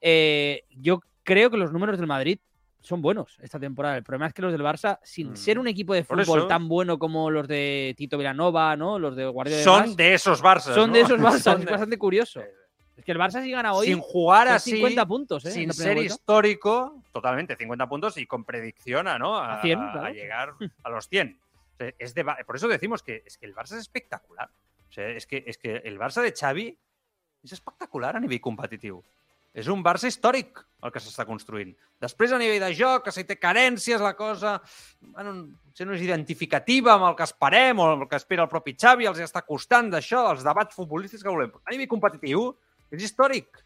[0.01, 2.39] eh, yo creo que los números del Madrid
[2.81, 3.95] son buenos esta temporada.
[3.95, 5.35] El problema es que los del Barça, sin Mm.
[5.37, 8.99] ser un equipo de fútbol eso- tan bueno como los de Tito Villanova, ¿no?
[8.99, 10.73] Los de Guardiola Son demás, de esos Barça.
[10.73, 11.53] son de esos Barça.
[11.59, 12.41] Es de- bastante curioso.
[12.95, 15.51] Es que el Barça si gana hoy sin jugar así, 50 puntos, ¿eh?
[15.51, 16.13] sin ser vuelta.
[16.13, 19.35] histórico, totalmente, 50 puntos y con predicción a, ¿no?
[19.37, 20.13] a, A 100, a- a claro.
[20.13, 20.53] llegar
[20.83, 21.39] a los 100.
[21.73, 24.49] O sea, es de por eso decimos que, es que el Barça es espectacular.
[24.89, 26.67] O sea, es, que, es que el Barça de Xavi
[27.43, 29.01] és espectacular a nivell competitiu.
[29.53, 31.73] És un Barça històric el que s'està construint.
[32.01, 34.59] Després, a nivell de joc, que si té carències, la cosa
[35.01, 35.33] bueno,
[35.65, 39.05] potser no és identificativa amb el que esperem o el que espera el propi Xavi,
[39.09, 41.51] els està costant d'això, els debats futbolístics que volem.
[41.65, 42.53] A nivell competitiu,
[42.93, 43.59] és històric.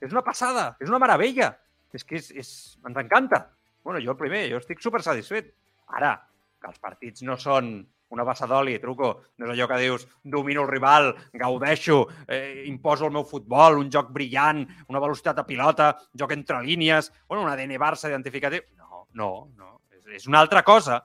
[0.00, 1.52] És una passada, és una meravella.
[1.92, 2.50] És que és, és...
[2.86, 3.44] ens encanta.
[3.84, 5.52] Bueno, jo el primer, jo estic super satisfet.
[5.96, 6.14] Ara,
[6.60, 10.64] que els partits no són una bassa d'oli, truco, no és allò que dius domino
[10.64, 15.92] el rival, gaudeixo, eh, imposo el meu futbol, un joc brillant, una velocitat de pilota,
[16.18, 18.66] joc entre línies, bueno, un ADN Barça identificatiu.
[18.76, 19.70] No, no, no.
[19.94, 21.04] És, és una altra cosa.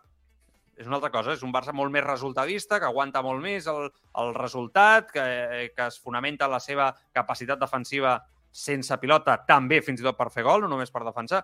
[0.75, 1.33] És una altra cosa.
[1.33, 3.89] És un Barça molt més resultadista, que aguanta molt més el,
[4.21, 5.25] el resultat, que,
[5.75, 8.17] que es fonamenta en la seva capacitat defensiva
[8.55, 11.41] sense pilota, també fins i tot per fer gol, no només per defensar.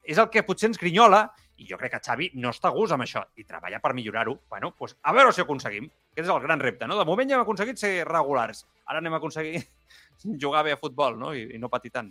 [0.00, 1.26] És el que potser ens grinyola,
[1.60, 4.38] i jo crec que Xavi no està a gust amb això, i treballa per millorar-ho.
[4.50, 5.90] Bueno, doncs a veure si ho aconseguim.
[6.14, 6.96] Aquest és el gran repte, no?
[6.98, 8.64] De moment ja hem aconseguit ser regulars.
[8.88, 9.60] Ara anem a aconseguir
[10.42, 11.34] jugar bé a futbol, no?
[11.36, 12.10] I, i no patir tant.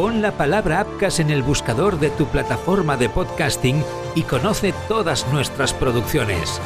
[0.00, 3.84] Pon la palabra Apcas en el buscador de tu plataforma de podcasting
[4.14, 6.58] y conoce todas nuestras producciones.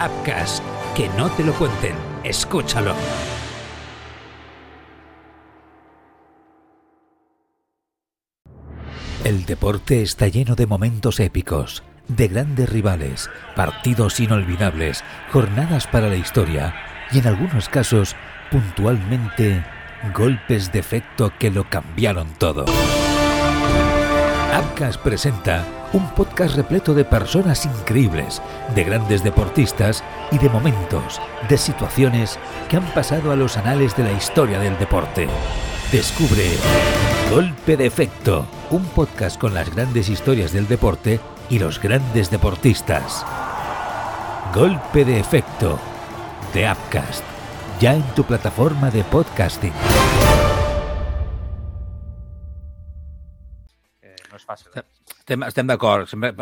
[0.00, 0.60] Apcas,
[0.96, 2.96] que no te lo cuenten, escúchalo.
[9.22, 16.16] El deporte está lleno de momentos épicos, de grandes rivales, partidos inolvidables, jornadas para la
[16.16, 16.74] historia
[17.12, 18.16] y en algunos casos,
[18.50, 19.62] puntualmente,
[20.14, 22.64] golpes de efecto que lo cambiaron todo.
[24.52, 28.42] Abcas presenta un podcast repleto de personas increíbles,
[28.74, 34.04] de grandes deportistas y de momentos, de situaciones que han pasado a los anales de
[34.04, 35.28] la historia del deporte.
[35.92, 36.44] Descubre
[37.30, 43.24] Golpe de Efecto, un podcast con las grandes historias del deporte y los grandes deportistas.
[44.54, 45.78] Golpe de efecto
[46.52, 47.24] de Upcast,
[47.80, 49.72] ya en tu plataforma de podcasting.
[54.02, 54.68] Eh, no és fàcil.
[55.16, 56.04] Estem, estem d'acord.
[56.10, 56.34] Sempre,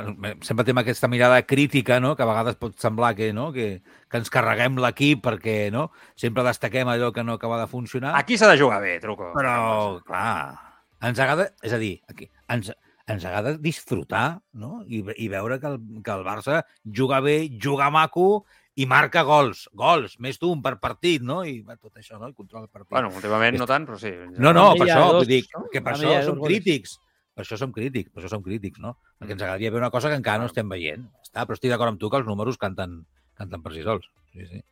[0.42, 2.16] sempre tenim aquesta mirada crítica, no?
[2.18, 3.52] que a vegades pot semblar que, no?
[3.54, 3.68] que,
[4.10, 5.92] que ens carreguem l'equip perquè no?
[6.18, 8.16] sempre destaquem allò que no acaba de funcionar.
[8.18, 9.30] Aquí s'ha de jugar bé, truco.
[9.38, 10.58] Però, clar,
[11.06, 11.52] ens agrada...
[11.62, 12.72] És a dir, aquí, ens,
[13.08, 14.82] ens agrada disfrutar no?
[14.86, 18.44] I, i veure que el, que el Barça juga bé, juga maco
[18.78, 19.64] i marca gols.
[19.74, 21.40] Gols, més d'un per partit, no?
[21.46, 22.30] I va, tot això, no?
[22.30, 22.92] I controla el partit.
[22.94, 24.12] Bueno, últimament no tant, però sí.
[24.38, 25.66] No, no, per això, dos, vull dir, no?
[25.72, 26.96] que per això som crítics.
[27.38, 28.96] Per això som crítics, per això som crítics, no?
[29.18, 31.04] Perquè ens agradaria veure una cosa que encara no estem veient.
[31.22, 32.96] Està, però estic d'acord amb tu que els números canten,
[33.38, 34.08] canten per si sols.
[34.32, 34.62] Sí, sí.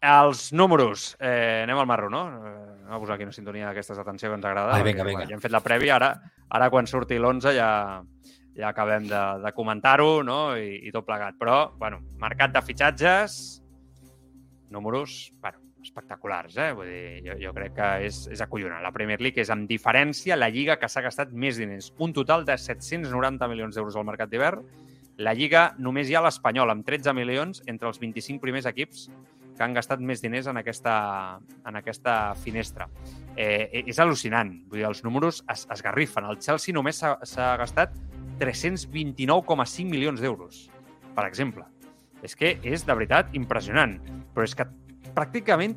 [0.00, 1.10] Els números.
[1.20, 2.22] Eh, anem al marro, no?
[2.32, 2.54] Eh,
[2.86, 4.78] anem a posar aquí una sintonia d'aquestes d'atenció que ens agrada.
[4.78, 5.26] Ai, vinga, vinga.
[5.28, 6.14] Ja hem fet la prèvia, ara,
[6.56, 7.68] ara quan surti l'11 ja,
[8.60, 10.40] ja acabem de, de comentar-ho no?
[10.56, 11.38] I, i tot plegat.
[11.40, 13.40] Però, bueno, mercat de fitxatges,
[14.70, 16.70] números, bueno, espectaculars, eh?
[16.76, 18.82] Vull dir, jo, jo crec que és, és acollonant.
[18.84, 21.90] La Premier League és, amb diferència, la lliga que s'ha gastat més diners.
[21.98, 24.64] Un total de 790 milions d'euros al mercat d'hivern.
[25.20, 29.08] La lliga només hi ha l'Espanyol, amb 13 milions entre els 25 primers equips
[29.56, 30.94] que han gastat més diners en aquesta,
[31.68, 32.86] en aquesta finestra.
[33.36, 34.54] Eh, és al·lucinant.
[34.70, 36.24] Vull dir, els números es, es garrifen.
[36.24, 37.92] El Chelsea només s'ha gastat
[38.40, 40.64] 329,5 milions d'euros,
[41.14, 41.66] per exemple.
[42.24, 43.98] És que és, de veritat, impressionant.
[44.34, 44.66] Però és que
[45.16, 45.76] pràcticament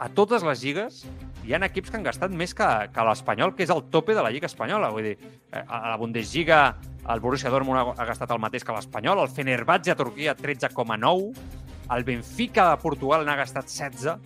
[0.00, 1.02] a totes les lligues
[1.44, 4.24] hi ha equips que han gastat més que, que l'Espanyol, que és el tope de
[4.24, 4.90] la Lliga Espanyola.
[4.92, 5.16] Vull dir,
[5.52, 6.60] eh, a la Bundesliga
[7.08, 11.32] el Borussia Dortmund ha, gastat el mateix que l'Espanyol, el Fenerbahce a Turquia 13,9,
[11.96, 14.18] el Benfica de Portugal n'ha gastat 16,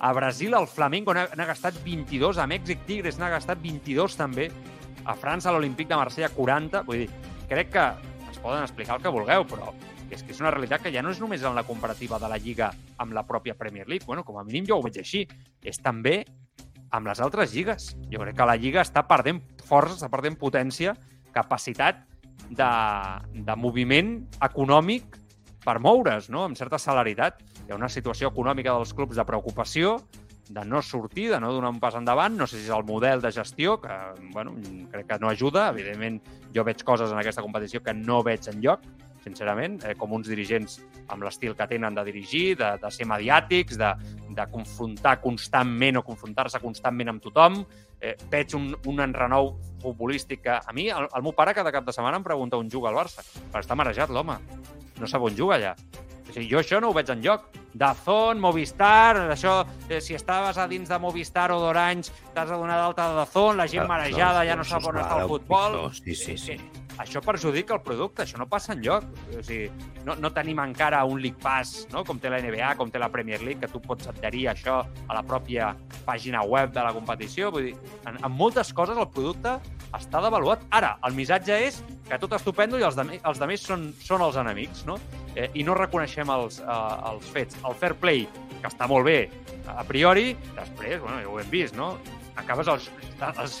[0.00, 4.48] a Brasil el Flamengo n'ha gastat 22, a Mèxic Tigres n'ha gastat 22 també,
[5.04, 7.10] a França l'Olímpic de Marsella 40, vull dir,
[7.50, 7.84] crec que
[8.30, 9.72] es poden explicar el que vulgueu, però
[10.12, 12.38] és que és una realitat que ja no és només en la comparativa de la
[12.38, 12.70] Lliga
[13.02, 15.24] amb la pròpia Premier League, bueno, com a mínim jo ho veig així,
[15.64, 16.22] és també
[16.94, 17.92] amb les altres lligues.
[18.12, 20.94] Jo crec que la Lliga està perdent força, està perdent potència,
[21.34, 22.04] capacitat
[22.50, 22.70] de,
[23.34, 25.18] de moviment econòmic
[25.64, 26.44] per moure's, no?
[26.44, 27.40] amb certa celeritat.
[27.64, 29.96] Hi ha una situació econòmica dels clubs de preocupació,
[30.48, 32.36] de no sortir, de no donar un pas endavant.
[32.36, 33.94] No sé si és el model de gestió, que
[34.32, 34.54] bueno,
[34.92, 35.70] crec que no ajuda.
[35.70, 36.20] Evidentment,
[36.54, 38.84] jo veig coses en aquesta competició que no veig en lloc,
[39.24, 40.78] sincerament, eh, com uns dirigents
[41.08, 43.90] amb l'estil que tenen de dirigir, de, de ser mediàtics, de,
[44.36, 47.62] de confrontar constantment o confrontar-se constantment amb tothom.
[48.00, 51.86] Eh, veig un, un enrenou futbolístic que a mi, el, el meu pare cada cap
[51.86, 54.36] de setmana em pregunta on juga al Barça, perquè està marejat l'home.
[55.00, 55.72] No sap on juga allà.
[56.03, 56.03] O
[56.34, 57.48] sigui, jo això no ho veig en lloc.
[57.74, 62.78] Dazón, Movistar, això, eh, si estaves a dins de Movistar o d'Orange, t'has de donar
[62.78, 65.78] d'alta de Dazón, la gent marejada ja no sap on està el futbol.
[65.94, 66.58] Sí, sí, sí.
[67.02, 69.06] Això perjudica el producte, això no passa en lloc.
[69.34, 69.66] O sigui,
[70.06, 72.04] no, no tenim encara un League Pass, no?
[72.06, 75.16] com té la NBA, com té la Premier League, que tu pots adherir això a
[75.16, 75.72] la pròpia
[76.06, 77.50] pàgina web de la competició.
[77.54, 77.74] Vull dir,
[78.06, 79.56] en, en moltes coses el producte
[79.94, 80.62] està devaluat.
[80.74, 84.22] Ara, el missatge és que tot estupendo i els, de, els de més són, són
[84.24, 84.98] els enemics, no?
[85.34, 87.58] Eh, I no reconeixem els, eh, els fets.
[87.66, 88.28] El fair play,
[88.60, 89.18] que està molt bé
[89.70, 91.94] a priori, després, bueno, ja ho hem vist, no?
[92.36, 92.90] Acabes els,
[93.30, 93.60] els,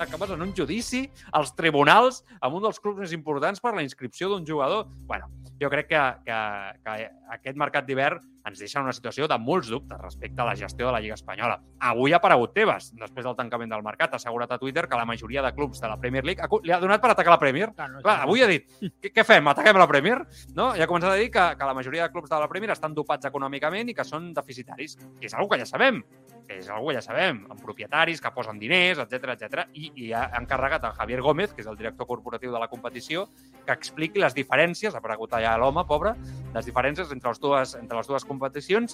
[0.00, 4.28] acabes en un judici als tribunals amb un dels clubs més importants per la inscripció
[4.28, 4.86] d'un jugador.
[5.06, 5.30] bueno,
[5.60, 6.38] jo crec que, que,
[6.84, 10.54] que aquest mercat d'hivern ens deixa en una situació de molts dubtes respecte a la
[10.56, 11.56] gestió de la Lliga Espanyola.
[11.88, 15.06] Avui ha aparegut Tebas, després del tancament del mercat, ha assegurat a Twitter que la
[15.08, 17.70] majoria de clubs de la Premier League li ha donat per atacar la Premier.
[17.74, 18.68] Clar, no, Clar, avui ha dit,
[19.00, 19.48] què, què fem?
[19.48, 20.20] Ataquem la Premier?
[20.54, 20.72] No?
[20.76, 22.94] I ha començat a dir que, que la majoria de clubs de la Premier estan
[22.96, 26.02] dopats econòmicament i que són deficitaris, que és una que ja sabem,
[26.44, 29.64] que és una que ja sabem, amb propietaris que posen diners, etc etc.
[29.72, 33.26] I, i ha encarregat a Javier Gómez, que és el director corporatiu de la competició,
[33.64, 36.14] que expliqui les diferències, ha aparegut allà l'home, pobre,
[36.54, 38.33] les diferències entre les dues, entre les dues competicions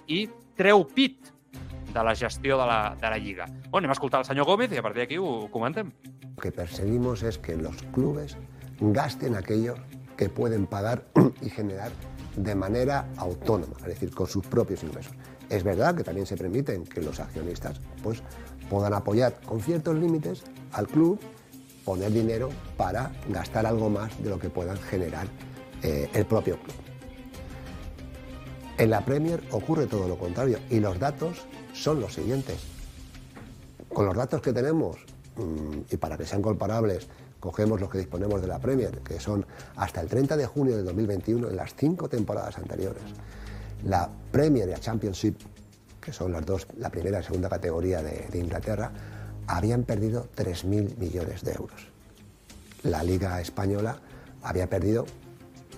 [0.07, 1.33] i treu pit
[1.93, 3.47] de la gestió de la, de la Lliga.
[3.71, 5.91] Bueno, anem a escoltar el senyor Gómez i a partir d'aquí ho comentem.
[6.37, 8.37] Lo que perseguimos es que los clubes
[8.81, 9.75] gasten aquello
[10.17, 11.05] que pueden pagar
[11.43, 11.91] y generar
[12.37, 15.13] de manera autónoma, es decir, con sus propios ingresos.
[15.49, 18.23] Es verdad que también se permiten que los accionistas pues,
[18.69, 21.19] puedan apoyar con ciertos límites al club,
[21.85, 25.27] poner dinero para gastar algo más de lo que puedan generar
[25.83, 26.77] eh, el propio club.
[28.81, 32.57] En la Premier ocurre todo lo contrario y los datos son los siguientes.
[33.93, 34.97] Con los datos que tenemos,
[35.37, 37.07] mm, y para que sean comparables,
[37.41, 39.45] cogemos los que disponemos de la Premier, que son
[39.77, 43.03] hasta el 30 de junio de 2021 en las cinco temporadas anteriores.
[43.85, 45.37] La Premier y la Championship,
[46.01, 48.91] que son las dos, la primera y segunda categoría de, de Inglaterra,
[49.47, 51.89] habían perdido 3.000 millones de euros.
[52.85, 54.01] La Liga Española
[54.43, 55.05] había perdido,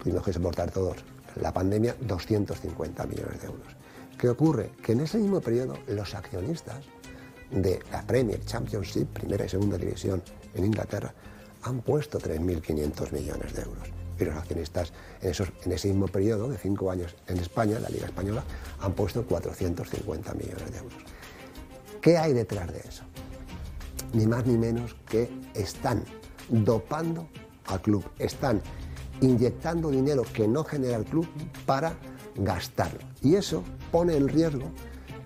[0.00, 0.98] tuvimos que soportar todos
[1.36, 3.76] la pandemia 250 millones de euros.
[4.18, 4.70] ¿Qué ocurre?
[4.82, 6.84] Que en ese mismo periodo los accionistas
[7.50, 10.22] de la Premier Championship, primera y segunda división
[10.54, 11.12] en Inglaterra,
[11.62, 13.88] han puesto 3.500 millones de euros.
[14.18, 17.88] Y los accionistas en, esos, en ese mismo periodo de cinco años en España, la
[17.88, 18.44] Liga Española,
[18.80, 20.98] han puesto 450 millones de euros.
[22.00, 23.04] ¿Qué hay detrás de eso?
[24.12, 26.04] Ni más ni menos que están
[26.48, 27.28] dopando
[27.66, 28.60] al club, están
[29.22, 31.26] inyectando dinero que no genera el club
[31.64, 31.94] para
[32.36, 33.00] gastarlo.
[33.22, 34.70] Y eso pone en riesgo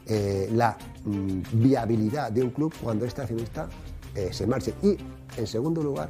[0.07, 3.69] eh, la mm, viabilidad de un club cuando este accionista
[4.15, 4.75] eh, se marche.
[4.83, 4.97] Y,
[5.37, 6.09] en segundo lugar,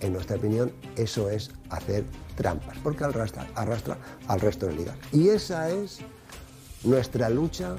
[0.00, 2.04] en nuestra opinión, eso es hacer
[2.36, 3.96] trampas, porque arrastra, arrastra
[4.28, 4.96] al resto de ligas.
[5.12, 6.00] Y esa es
[6.84, 7.76] nuestra lucha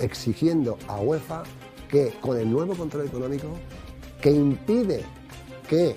[0.00, 1.44] exigiendo a UEFA
[1.88, 3.48] que con el nuevo control económico
[4.20, 5.04] que impide
[5.68, 5.94] que,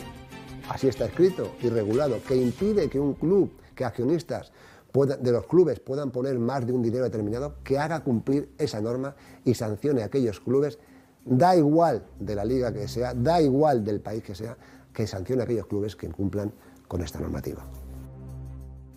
[0.71, 4.51] así está escrito y regulado, que impide que un club, que accionistas
[4.93, 9.15] de los clubes puedan poner más de un dinero determinado, que haga cumplir esa norma
[9.43, 10.79] y sancione a aquellos clubes,
[11.25, 14.57] da igual de la liga que sea, da igual del país que sea,
[14.93, 16.51] que sancione a aquellos clubes que incumplan
[16.87, 17.65] con esta normativa.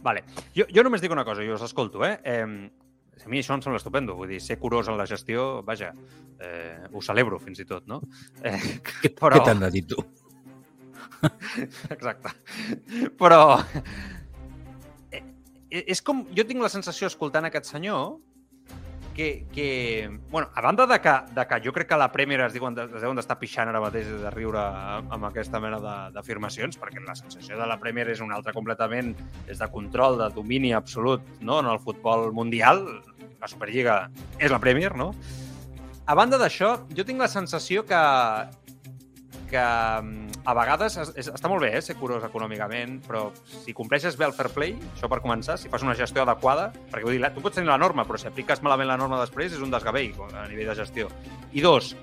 [0.02, 0.24] Vale.
[0.54, 2.18] Jo, jo només dic una cosa, jo us escolto, eh?
[2.22, 2.70] eh
[3.24, 5.94] a mi això em sembla estupendo, vull dir, ser curós en la gestió, vaja,
[6.42, 8.02] eh, ho celebro fins i tot, no?
[8.42, 8.58] Eh,
[9.16, 9.38] però...
[9.38, 10.02] Què t'han de dir tu?
[11.94, 12.35] Exacte.
[13.20, 13.40] Però
[15.11, 15.22] eh,
[15.83, 16.24] és com...
[16.37, 18.16] Jo tinc la sensació, escoltant aquest senyor,
[19.14, 22.53] que, que bueno, a banda de que, de que jo crec que la Premier es,
[22.53, 25.79] diuen, es deuen d'estar pixant ara mateix de riure amb aquesta mena
[26.12, 29.14] d'afirmacions, perquè la sensació de la Premier és una altra completament,
[29.46, 31.61] és de control, de domini absolut no?
[31.62, 32.85] en el futbol mundial.
[33.40, 34.09] La Superliga
[34.40, 35.12] és la Premier, no?
[36.05, 38.03] A banda d'això, jo tinc la sensació que,
[39.48, 43.26] que mm, a vegades és, és, està molt bé eh, ser curós econòmicament, però
[43.64, 47.07] si compleixes bé el fair play, això per començar, si fas una gestió adequada, perquè
[47.07, 49.64] vull dir, tu pots tenir la norma, però si apliques malament la norma després és
[49.64, 51.09] un desgavell a nivell de gestió.
[51.57, 51.94] I dos,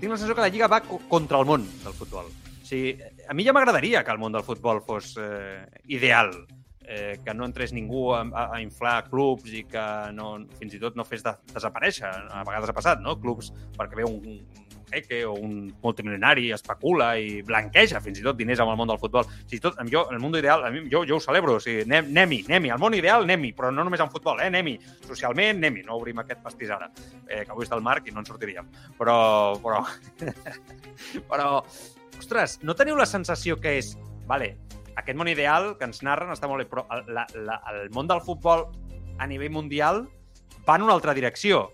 [0.00, 2.32] tinc la sensació que la Lliga va contra el món del futbol.
[2.64, 2.96] O sigui,
[3.28, 6.32] a mi ja m'agradaria que el món del futbol fos eh, ideal,
[6.84, 9.84] eh, que no entrés ningú a, a inflar clubs i que
[10.16, 12.08] no, fins i tot no fes de, desaparèixer.
[12.08, 13.16] A vegades ha passat, no?
[13.20, 14.40] Clubs perquè ve un,
[14.94, 19.00] jeque o un multimilionari especula i blanqueja fins i tot diners amb el món del
[19.02, 19.26] futbol.
[19.26, 21.84] Fins i tot, jo, el món ideal, a mi, jo, jo ho celebro, o sigui,
[21.86, 24.76] anem-hi, anem-hi, el món ideal, anem-hi, però no només en futbol, eh, anem-hi,
[25.08, 26.90] socialment, anem-hi, no obrim aquest pastís ara,
[27.26, 28.70] eh, que avui està al Marc i no en sortiríem.
[28.98, 29.16] Però,
[29.64, 29.82] però,
[31.30, 31.48] però,
[32.18, 33.94] ostres, no teniu la sensació que és,
[34.30, 34.54] vale,
[34.94, 38.10] aquest món ideal que ens narren està molt bé, però el, la, la, el món
[38.10, 38.68] del futbol
[39.18, 40.04] a nivell mundial
[40.66, 41.68] va en una altra direcció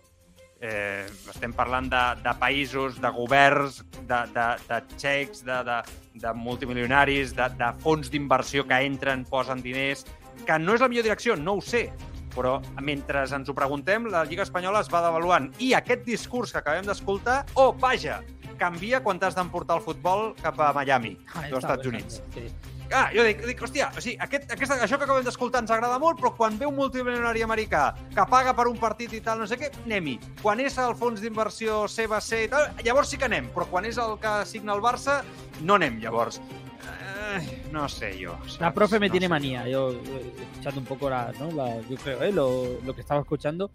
[0.60, 5.78] Eh, estem parlant de, de països, de governs, de, de, de xecs, de, de,
[6.20, 10.04] de multimilionaris, de, de fons d'inversió que entren, posen diners,
[10.44, 11.86] que no és la millor direcció, no ho sé,
[12.34, 15.48] però mentre ens ho preguntem, la Lliga Espanyola es va devaluant.
[15.64, 18.20] I aquest discurs que acabem d'escoltar, oh, vaja,
[18.60, 22.20] canvia quan t'has d'emportar el futbol cap a Miami, ah, dels Estats Units.
[22.36, 22.46] Sí.
[22.90, 26.00] Ah, jo dic, dic hòstia, o sigui, aquest, aquest, això que acabem d'escoltar ens agrada
[26.03, 29.46] molt, però quan ve un multimilionari americà que paga per un partit i tal, no
[29.46, 30.16] sé què, anem-hi.
[30.42, 34.00] Quan és el fons d'inversió CBC i tal, llavors sí que anem, però quan és
[34.03, 35.20] el que signa el Barça,
[35.62, 36.40] no anem, llavors.
[36.81, 38.35] Eh, no sé yo.
[38.59, 39.68] La profe me no tiene manía.
[39.68, 41.50] Yo, escuchando un poco la, ¿no?
[41.53, 42.33] la yo creo, ¿eh?
[42.33, 43.70] lo, lo que estaba escuchando,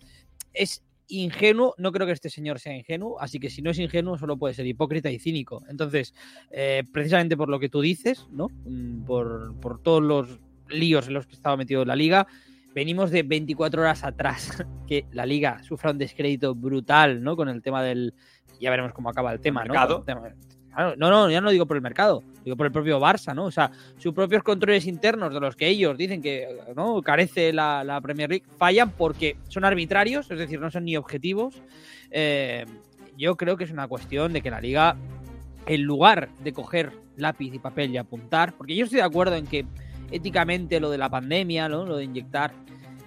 [0.53, 4.17] es ingenuo, no creo que este señor sea ingenuo, así que si no es ingenuo
[4.17, 5.63] solo puede ser hipócrita y cínico.
[5.69, 6.13] Entonces,
[6.51, 8.49] eh, precisamente por lo que tú dices, ¿no?
[8.65, 10.39] Mm, por, por, todos los
[10.69, 12.27] líos en los que estaba metido la liga,
[12.73, 17.35] venimos de 24 horas atrás, que la liga sufra un descrédito brutal, ¿no?
[17.35, 18.13] Con el tema del...
[18.59, 19.73] Ya veremos cómo acaba el tema, ¿no?
[20.75, 23.45] No, no, ya no digo por el mercado, digo por el propio Barça, ¿no?
[23.45, 27.99] O sea, sus propios controles internos de los que ellos dicen que no carece la,
[28.03, 31.55] Premier League fallan porque son arbitrarios, es decir, no son ni objetivos.
[32.11, 32.65] Eh,
[33.17, 34.97] yo creo que es una cuestión de que la liga,
[35.65, 39.47] en lugar de coger lápiz y papel y apuntar, porque yo estoy de acuerdo en
[39.47, 39.65] que
[40.11, 41.85] éticamente lo de la pandemia, ¿no?
[41.85, 42.51] lo de inyectar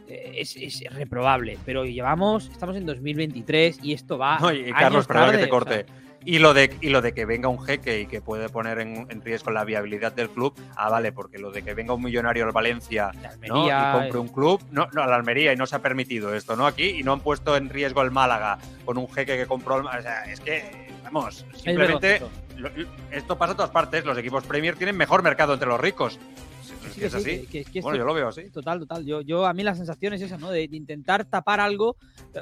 [0.09, 4.38] eh, es, es, reprobable, pero llevamos, estamos en 2023 y esto va.
[4.38, 5.87] No, y Carlos, perdón que te corte.
[6.28, 9.06] Y lo, de, y lo de que venga un jeque y que puede poner en,
[9.08, 12.44] en, riesgo la viabilidad del club, ah, vale, porque lo de que venga un millonario
[12.44, 13.12] al Valencia
[13.48, 13.66] ¿no?
[13.66, 16.54] y compre un club, no, no, a la Almería, y no se ha permitido esto,
[16.54, 16.66] ¿no?
[16.66, 19.76] Aquí, y no han puesto en riesgo el Málaga con un jeque que compró.
[19.76, 22.20] O sea, es que, vamos, simplemente
[23.10, 24.04] esto pasa a todas partes.
[24.04, 26.18] Los equipos Premier tienen mejor mercado entre los ricos.
[26.94, 27.46] Sí, es así.
[27.46, 28.50] Que, que, que bueno, yo lo veo así.
[28.50, 29.06] Total, total.
[29.06, 30.50] Yo, yo a mí la sensación es esa, ¿no?
[30.50, 31.96] De, de intentar tapar algo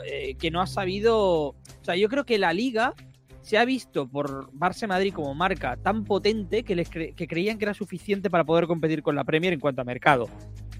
[0.04, 1.20] eh, que no ha sabido.
[1.20, 2.92] O sea, yo creo que la liga
[3.46, 7.58] se ha visto por Barça Madrid como marca tan potente que, les cre que creían
[7.58, 10.28] que era suficiente para poder competir con la Premier en cuanto a mercado.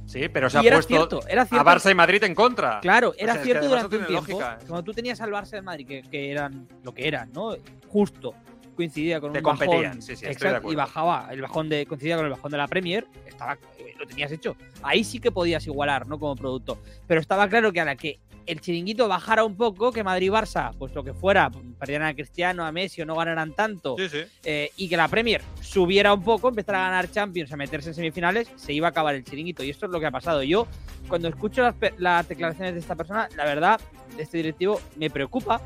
[0.05, 1.65] Sí, pero se ha era puesto cierto, era a cierto.
[1.65, 2.81] Barça y Madrid en contra.
[2.81, 4.33] Claro, O era sea, es que cierto durante un tiempo.
[4.33, 4.59] lógica.
[4.67, 7.55] Cuando tú tenías al Barça y al Madrid, que, que eran lo que eran, ¿no?
[7.87, 8.35] Justo
[8.75, 10.03] coincidía con Te un competían, bajón.
[10.03, 13.07] sí, sí, exacto, y bajaba, el bajón de, coincidía con el bajón de la Premier,
[13.27, 14.57] estaba, eh, lo tenías hecho.
[14.83, 16.19] Ahí sí que podías igualar, ¿no?
[16.19, 16.79] Como producto.
[17.07, 20.31] Pero estaba claro que a la que el chiringuito bajara un poco, que Madrid y
[20.31, 24.09] Barça, pues lo que fuera, perdieran a Cristiano, a Messi o no ganaran tanto, Sí,
[24.09, 24.19] sí.
[24.45, 27.95] eh, y que la Premier subiera un poco, empezara a ganar Champions, a meterse en
[27.95, 29.63] semifinales, se iba a acabar el chiringuito.
[29.65, 30.43] Y esto es lo que ha pasado.
[30.43, 30.67] Yo,
[31.09, 33.81] cuando escucho las, las declaraciones de esta persona, la verdad,
[34.17, 35.61] de este directivo, me preocupa.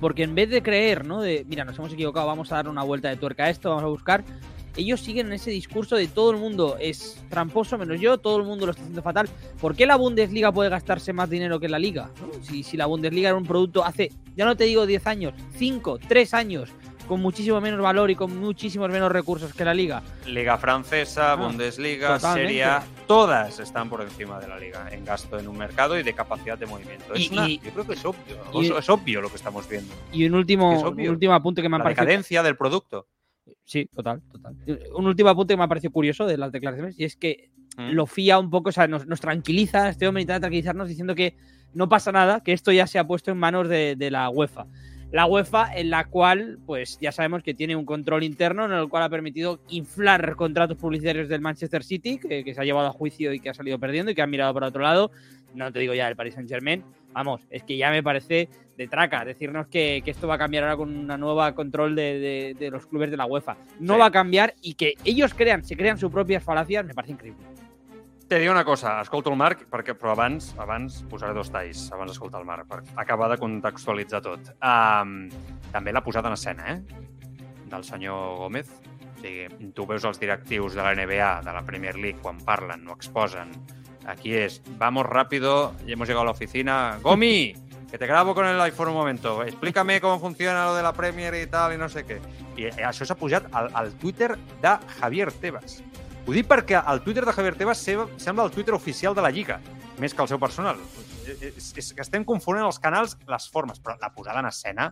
[0.00, 1.20] Porque en vez de creer, ¿no?
[1.20, 3.84] De, mira, nos hemos equivocado, vamos a dar una vuelta de tuerca a esto, vamos
[3.84, 4.24] a buscar.
[4.76, 8.44] Ellos siguen en ese discurso de todo el mundo es tramposo menos yo, todo el
[8.44, 9.28] mundo lo está haciendo fatal.
[9.60, 12.10] ¿Por qué la Bundesliga puede gastarse más dinero que la Liga?
[12.20, 12.42] ¿no?
[12.42, 15.98] Si, si la Bundesliga era un producto hace, ya no te digo 10 años, 5,
[16.08, 16.70] 3 años,
[17.08, 20.00] con muchísimo menos valor y con muchísimos menos recursos que la Liga.
[20.26, 22.48] Liga francesa, Ah, Bundesliga, totalmente.
[22.48, 26.04] Serie A, todas están por encima de la liga en gasto en un mercado y
[26.04, 27.12] de capacidad de movimiento.
[27.14, 29.68] Es Y- una- y- yo creo que es obvio, y- es, obvio lo que estamos
[29.68, 29.92] viendo.
[30.12, 33.08] Y un último, un último apunte que me ha La parecido decadencia del producto.
[33.70, 34.56] Sí, total, total.
[34.96, 37.92] Un último apunte que me ha parecido curioso de las declaraciones y es que Mm.
[37.92, 41.36] lo fía un poco, o sea, nos, nos tranquiliza, este hombre intenta tranquilizarnos diciendo que
[41.72, 44.66] no pasa nada, que esto ya se ha puesto en manos de, de la UEFA.
[45.12, 48.88] La UEFA en la cual, pues ya sabemos que tiene un control interno en el
[48.88, 52.92] cual ha permitido inflar contratos publicitarios del Manchester City, que, que se ha llevado a
[52.92, 55.12] juicio y que ha salido perdiendo y que han mirado para otro lado.
[55.54, 56.82] No te digo ya el Paris Saint Germain.
[57.12, 60.64] Vamos, es que ya me parece de traca decirnos que, que esto va a cambiar
[60.64, 63.56] ahora con una nueva control de, de- de los clubes de la UEFA.
[63.80, 64.00] No Sí.
[64.00, 67.44] va a cambiar y que ellos crean, se crean sus propias falacias, me parece increíble.
[68.28, 72.12] Te dic una cosa, escolto el Marc, perquè, però abans abans posaré dos talls, abans
[72.12, 74.52] d'escoltar el Marc, per acabar de contextualitzar tot.
[74.62, 75.24] Um,
[75.72, 76.82] també la posada en escena, eh?,
[77.66, 78.70] del senyor Gómez.
[78.70, 82.84] O sigui, tu veus els directius de la NBA, de la Premier League, quan parlen,
[82.86, 83.50] no exposen.
[84.10, 86.98] Aquí és, vamos rápido, ya hemos llegado a la oficina.
[87.02, 87.54] Gomi,
[87.90, 89.42] que te grabo con el iPhone un momento.
[89.42, 92.18] Explícame cómo funciona lo de la Premier y tal, i no sé què.
[92.56, 95.80] I eh, això s'ha pujat al, al Twitter de Javier Tebas.
[96.26, 99.30] Ho dic perquè el Twitter de Javier Tebas se- sembla el Twitter oficial de la
[99.30, 99.60] Lliga,
[99.98, 100.76] més que el seu personal.
[101.30, 104.90] És, és que estem confonent els canals, les formes, però la posada en escena,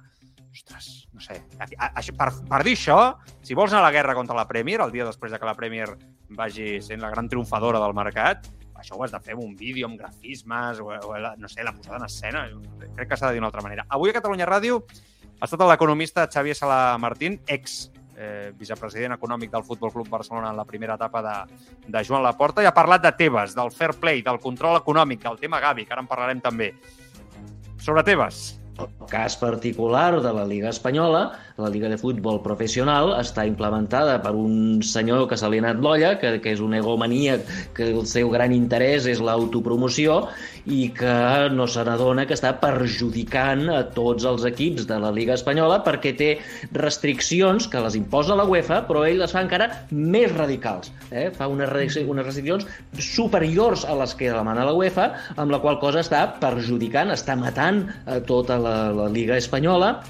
[0.53, 1.43] ostres, no sé.
[1.59, 2.99] A, a, a, per, per dir això,
[3.43, 5.55] si vols anar a la guerra contra la Premier, el dia després de que la
[5.59, 5.91] Premier
[6.31, 8.47] vagi sent la gran triomfadora del mercat,
[8.79, 11.65] això ho has de fer amb un vídeo, amb grafismes, o, o la, no sé,
[11.67, 12.47] la posada en escena.
[12.97, 13.87] Crec que s'ha de dir d'una altra manera.
[13.89, 14.83] Avui a Catalunya Ràdio
[15.39, 20.59] ha estat l'economista Xavier Sala Martín, ex eh, vicepresident econòmic del Futbol Club Barcelona en
[20.59, 21.37] la primera etapa de,
[21.87, 25.39] de Joan Laporta, i ha parlat de Tebas, del fair play, del control econòmic, del
[25.39, 26.73] tema Gavi, que ara en parlarem també.
[27.79, 33.45] Sobre Tebas, El cas particular de la Liga Espanyola, la Liga de Futbol Professional, està
[33.49, 37.49] implementada per un senyor que se li ha anat l'olla, que, que és un egomaníac,
[37.75, 40.21] que el seu gran interès és l'autopromoció
[40.69, 45.35] i que no se n'adona que està perjudicant a tots els equips de la Liga
[45.39, 46.31] Espanyola perquè té
[46.77, 50.93] restriccions que les imposa la UEFA, però ell les fa encara més radicals.
[51.11, 51.29] Eh?
[51.35, 52.69] Fa unes, unes restriccions
[53.03, 57.87] superiors a les que demana la UEFA, amb la qual cosa està perjudicant, està matant
[58.07, 60.03] a tota la, la Liga Espanyola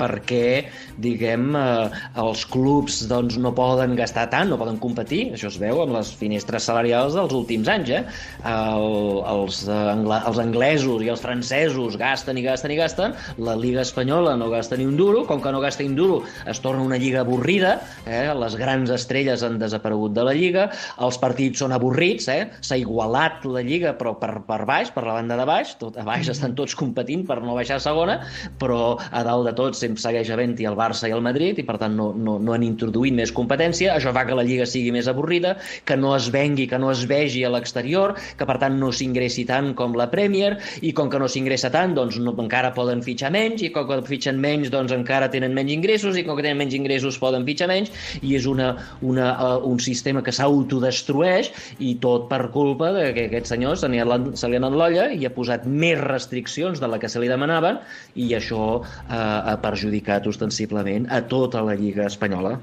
[0.00, 0.70] perquè,
[1.00, 5.82] diguem, eh, els clubs doncs, no poden gastar tant, no poden competir, això es veu
[5.84, 7.92] amb les finestres salarials dels últims anys.
[8.00, 8.02] Eh?
[8.50, 13.56] El, els, eh, angla, els anglesos i els francesos gasten i gasten i gasten, la
[13.58, 16.60] Liga Espanyola no gasta ni un duro, com que no gasta ni un duro es
[16.64, 17.76] torna una lliga avorrida,
[18.06, 18.28] eh?
[18.36, 20.68] les grans estrelles han desaparegut de la lliga,
[21.02, 22.48] els partits són avorrits, eh?
[22.64, 26.06] s'ha igualat la lliga però per, per baix, per la banda de baix, tot, a
[26.06, 28.20] baix estan tots competint per no baixar a segona,
[28.60, 31.78] però a dalt de tot sempre segueix havent-hi el Barça i el Madrid i per
[31.80, 35.08] tant no, no, no han introduït més competència, això fa que la lliga sigui més
[35.10, 38.92] avorrida, que no es vengui, que no es vegi a l'exterior, que per tant no
[38.94, 40.52] s'ingressi tant com la Premier
[40.86, 44.00] i com que no s'ingressa tant, doncs no, encara poden fitxar menys i com que
[44.08, 47.70] fitxen menys doncs encara tenen menys ingressos i com que tenen menys ingressos poden fitxar
[47.70, 47.92] menys.
[48.22, 48.72] I és una,
[49.06, 53.90] una, uh, un sistema que s'autodestrueix i tot per culpa de que aquest senyor se,
[53.90, 57.80] li ha, anat l'olla i ha posat més restriccions de la que se li demanaven
[58.18, 62.60] i això uh, ha perjudicat ostensiblement a tota la Lliga Espanyola.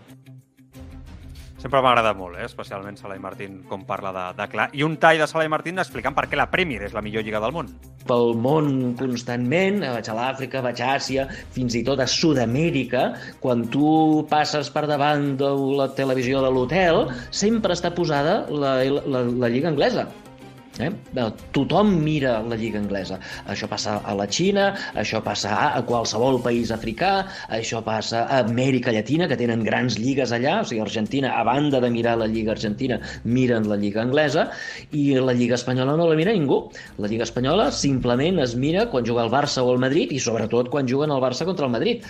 [1.57, 2.45] sempre m'ha agradat molt, eh?
[2.45, 4.67] especialment Sala i Martín, com parla de, de clar.
[4.77, 7.25] I un tall de Sala i Martín explicant per què la Premier és la millor
[7.25, 7.71] lliga del món.
[8.07, 13.01] pel món constantment, eh, vaig a l'Àfrica, vaig a Àsia, fins i tot a Sud-amèrica,
[13.41, 15.49] quan tu passes per davant de
[15.81, 20.07] la televisió de l'hotel, sempre està posada la, la, la lliga anglesa.
[20.79, 20.91] Eh?
[21.55, 23.19] Tothom mira la lliga anglesa.
[23.49, 24.67] Això passa a la Xina,
[24.99, 30.33] això passa a qualsevol país africà, això passa a Amèrica Llatina, que tenen grans lligues
[30.35, 34.49] allà, o sigui, Argentina, a banda de mirar la lliga argentina, miren la lliga anglesa,
[34.91, 36.63] i la lliga espanyola no la mira ningú.
[37.01, 40.69] La lliga espanyola simplement es mira quan juga el Barça o el Madrid, i sobretot
[40.73, 42.05] quan juguen el Barça contra el Madrid.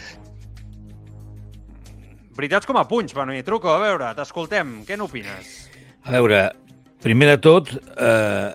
[2.37, 3.41] Veritats com a punys, Boni.
[3.41, 4.83] Truco, a veure, t'escoltem.
[4.85, 5.55] Què n'opines?
[6.05, 6.41] A veure,
[7.03, 8.53] primer de tot, eh,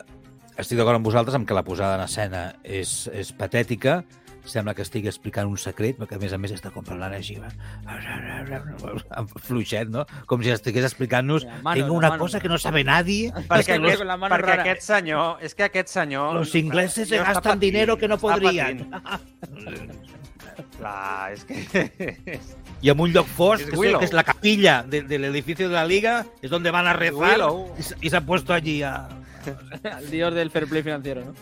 [0.58, 4.02] estic d'acord amb vosaltres amb que la posada en escena és, és patètica,
[4.44, 7.36] sembla que estigui explicant un secret, perquè a més a més està com parlant així,
[7.38, 7.50] va?
[9.46, 10.04] fluixet, no?
[10.26, 12.18] Com si estigués explicant-nos tinc una mano.
[12.24, 13.30] cosa que no sabe nadie.
[13.48, 14.62] Perquè, los- aquest, perquè rara.
[14.62, 15.38] aquest senyor...
[15.42, 16.34] És que aquest senyor...
[16.40, 18.40] Los ingleses se patint, dinero que no està
[20.62, 20.76] patint.
[20.78, 22.40] Clar, és que...
[22.80, 24.00] Y lloc fosc, Es que, Willow.
[24.02, 27.38] es la capilla de- del edificio de la liga, es donde van a rezar
[27.78, 29.08] y, se- y se ha puesto allí a...
[29.98, 31.34] El dios del fair play financiero, ¿no?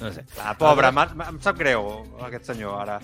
[0.00, 0.24] No sé.
[0.36, 3.00] M'ha- m'ha- em sap greu aquest senyor ara.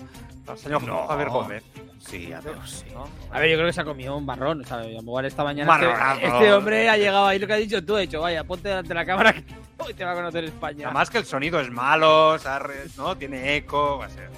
[0.47, 1.07] El senyor No.
[1.07, 1.63] Javier Gómez.
[1.99, 2.85] Sí, a ver, sí.
[2.93, 3.07] No?
[3.31, 4.61] A ver, yo creo que se ha comido un marrón.
[4.61, 5.73] O sea, a esta mañana
[6.13, 7.95] este, este hombre ha llegado ahí lo que ha dicho tú.
[7.95, 9.43] Ha dicho, vaya, ponte delante de la cámara que
[9.77, 10.85] hoy te va a conocer España.
[10.87, 12.37] Además que el sonido es malo,
[12.97, 13.17] ¿no?
[13.17, 13.97] tiene eco...
[13.99, 14.29] Va ser...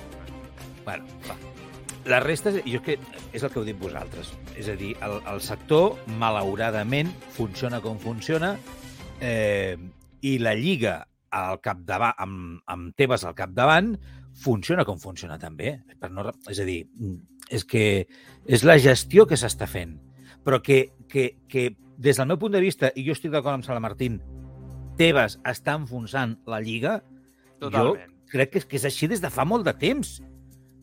[0.85, 1.35] Bueno, va.
[2.05, 2.95] La resta, jo és que
[3.33, 4.29] és el que heu dit vosaltres.
[4.53, 8.53] És a dir, el, el sector, malauradament, funciona com funciona
[9.19, 9.73] eh,
[10.21, 10.99] i la Lliga
[11.35, 13.95] al capdavant, amb, amb Tebas al capdavant,
[14.37, 15.79] funciona com funciona també.
[15.99, 16.83] Per no, és a dir,
[17.49, 18.05] és que
[18.45, 19.97] és la gestió que s'està fent,
[20.45, 23.65] però que, que, que des del meu punt de vista, i jo estic d'acord amb
[23.65, 24.21] Sala Martín,
[24.99, 26.99] Tebas està enfonsant la Lliga,
[27.59, 27.97] Totalment.
[27.97, 30.19] jo crec que és, que és així des de fa molt de temps.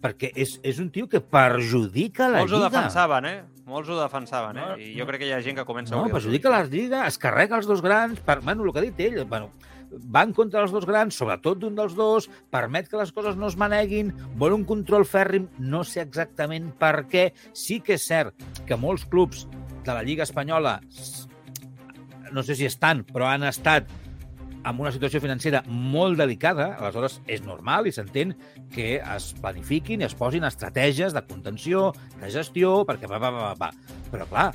[0.02, 2.70] Perquè és, és un tio que perjudica la Molts ho Lliga.
[2.70, 3.42] defensaven, eh?
[3.70, 4.64] Molts ho defensaven, eh?
[4.72, 7.04] No, I jo crec que hi ha gent que comença a No, perjudica la Lliga,
[7.06, 9.52] es carrega els dos grans, per, bueno, el que ha dit ell, bueno,
[10.12, 13.46] va en contra dels dos grans, sobretot d'un dels dos, permet que les coses no
[13.46, 17.28] es maneguin, vol un control fèrrim, no sé exactament per què.
[17.52, 18.34] Sí que és cert
[18.66, 19.46] que molts clubs
[19.84, 20.80] de la Lliga Espanyola,
[22.32, 23.86] no sé si estan, però han estat
[24.64, 28.34] amb una situació financera molt delicada, aleshores és normal i s'entén
[28.72, 31.90] que es planifiquin i es posin estratègies de contenció,
[32.20, 33.72] de gestió, perquè va, va, va, va.
[34.12, 34.50] Però clar,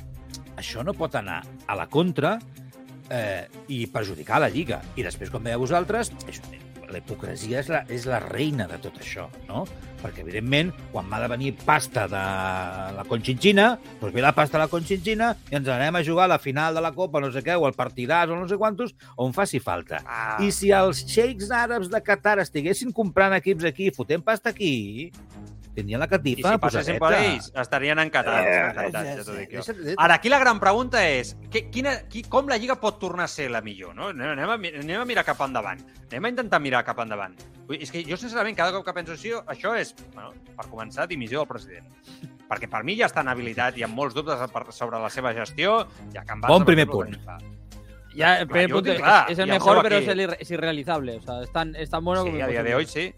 [0.58, 2.38] això no pot anar a la contra
[3.10, 4.80] eh, i perjudicar la Lliga.
[4.96, 6.40] I després, com deia vosaltres, és,
[6.92, 9.64] la hipocresia és la, és la reina de tot això, no?
[9.98, 12.22] Perquè, evidentment, quan m'ha de venir pasta de
[12.94, 16.34] la Conchinchina, doncs ve la pasta de la Conchinchina i ens anem a jugar a
[16.34, 18.94] la final de la Copa, no sé què, o al partidàs, o no sé quantos,
[19.16, 20.02] on faci falta.
[20.06, 25.10] Ah, I si els xeics àrabs de Qatar estiguessin comprant equips aquí, fotent pasta aquí,
[25.78, 28.46] tindrien la I catifa si passessin per ells, estarien encantats.
[28.46, 29.64] Eh, encantats, ja dic jo.
[29.64, 33.24] és- Ara, aquí la gran pregunta és que, quina, qui, com la Lliga pot tornar
[33.24, 33.94] a ser la millor?
[33.94, 34.08] No?
[34.12, 35.80] Anem, anem, a, anem a mirar cap endavant.
[36.10, 37.36] Anem a intentar mirar cap endavant.
[37.78, 41.40] És que jo, sincerament, cada cop que penso així, això és, bueno, per començar, dimissió
[41.44, 41.86] del president.
[42.48, 44.40] Perquè per mi ja està en habilitat i amb molts dubtes
[44.74, 45.82] sobre la seva gestió.
[46.14, 47.16] Ja que Bon primer punt.
[48.14, 51.16] Ya, Claro, punto que es, claro, es el mejor, pero es, el irre- es irrealizable.
[51.18, 53.14] O sea, es tan, es tan bueno Sí, como a día de hoy sí.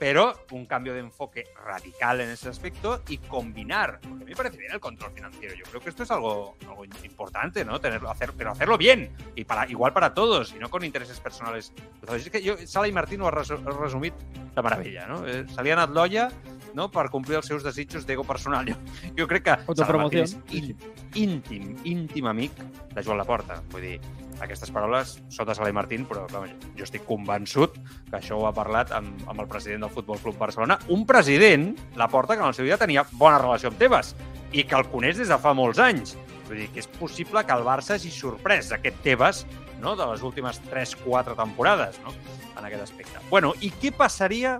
[0.00, 4.00] Pero un cambio de enfoque radical en ese aspecto y combinar.
[4.00, 5.54] Porque a mí me parece bien el control financiero.
[5.54, 7.78] Yo creo que esto es algo, algo importante, ¿no?
[7.80, 9.14] Tenerlo, hacer, pero hacerlo bien.
[9.36, 11.72] Y para, igual para todos, y no con intereses personales.
[12.00, 15.28] Entonces, es que yo, Sala i Martín ho ha resu- ha resumit de meravella, no?
[15.28, 16.30] Eh, ha anat l'olla
[16.74, 16.88] no?
[16.92, 18.68] per complir els seus desitjos d'ego personal.
[18.68, 18.76] Jo,
[19.18, 20.72] jo crec que Sala Martín és ín,
[21.14, 22.58] íntim, íntim amic
[22.94, 23.60] de Joan Laporta.
[23.72, 23.94] Vull dir,
[24.40, 26.48] aquestes paraules són de Sala i Martín, però clar,
[26.78, 27.76] jo estic convençut
[28.08, 30.78] que això ho ha parlat amb, amb el president del Futbol Club Barcelona.
[30.88, 34.14] Un president, la porta que en el seu dia tenia bona relació amb Tebas
[34.52, 36.16] i que el coneix des de fa molts anys.
[36.48, 39.44] Vull dir que és possible que el Barça hagi sorprès aquest Tebas
[39.80, 42.12] no, de les últimes 3-4 temporades no,
[42.56, 43.22] en aquest aspecte.
[43.30, 44.58] Bueno, i què passaria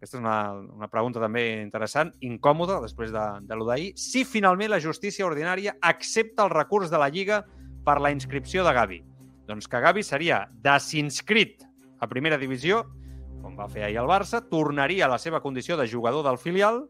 [0.00, 0.34] aquesta és una,
[0.78, 3.90] una pregunta també interessant, incòmoda, després de, de lo d'ahir.
[4.00, 7.42] Si finalment la justícia ordinària accepta el recurs de la Lliga
[7.84, 9.02] per la inscripció de Gavi.
[9.44, 11.66] Doncs que Gavi seria desinscrit
[12.00, 12.86] a primera divisió,
[13.42, 16.86] com va fer ahir el Barça, tornaria a la seva condició de jugador del filial,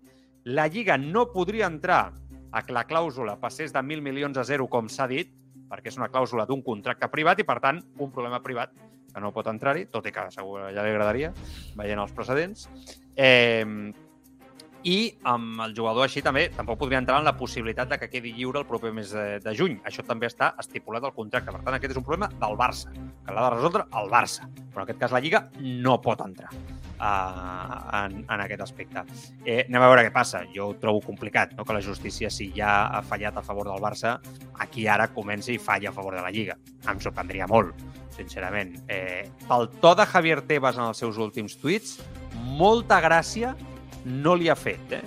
[0.46, 2.12] la Lliga no podria entrar
[2.54, 5.34] a que la clàusula passés de 1.000 milions a zero, com s'ha dit,
[5.66, 8.70] perquè és una clàusula d'un contracte privat i, per tant, un problema privat
[9.12, 11.32] que no pot entrar-hi, tot i que segur ja li agradaria,
[11.78, 12.68] veient els precedents.
[13.16, 13.64] Eh,
[14.80, 14.98] I
[15.28, 18.62] amb el jugador així també tampoc podria entrar en la possibilitat de que quedi lliure
[18.62, 19.76] el proper mes de, de juny.
[19.84, 21.52] Això també està estipulat al contracte.
[21.52, 24.48] Per tant, aquest és un problema del Barça, que l'ha de resoldre el Barça.
[24.70, 26.48] Però en aquest cas la Lliga no pot entrar.
[27.00, 29.04] Uh, en, en aquest aspecte.
[29.44, 30.42] Eh, anem a veure què passa.
[30.54, 31.64] Jo ho trobo complicat, no?
[31.64, 34.18] que la justícia, si ja ha fallat a favor del Barça,
[34.60, 36.58] aquí ara comenci i falla a favor de la Lliga.
[36.90, 37.80] Em sorprendria molt,
[38.16, 38.76] sincerament.
[38.88, 41.98] Eh, pel to de Javier Tebas en els seus últims tuits,
[42.60, 43.54] molta gràcia
[44.04, 45.04] no li ha fet, eh?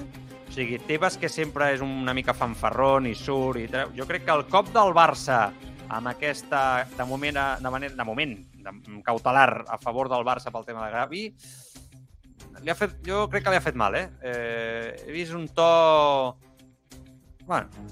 [0.48, 3.94] O sigui, Tebas, que sempre és una mica fanfarrón i surt i treu...
[3.98, 5.48] Jo crec que el cop del Barça
[5.94, 8.74] amb aquesta, de moment, de, manera, de moment, de,
[9.06, 11.24] cautelar a favor del Barça pel tema de Gavi,
[12.64, 14.08] li ha fet, jo crec que li ha fet mal, eh?
[14.24, 15.70] eh he vist un to...
[17.46, 17.88] Bueno,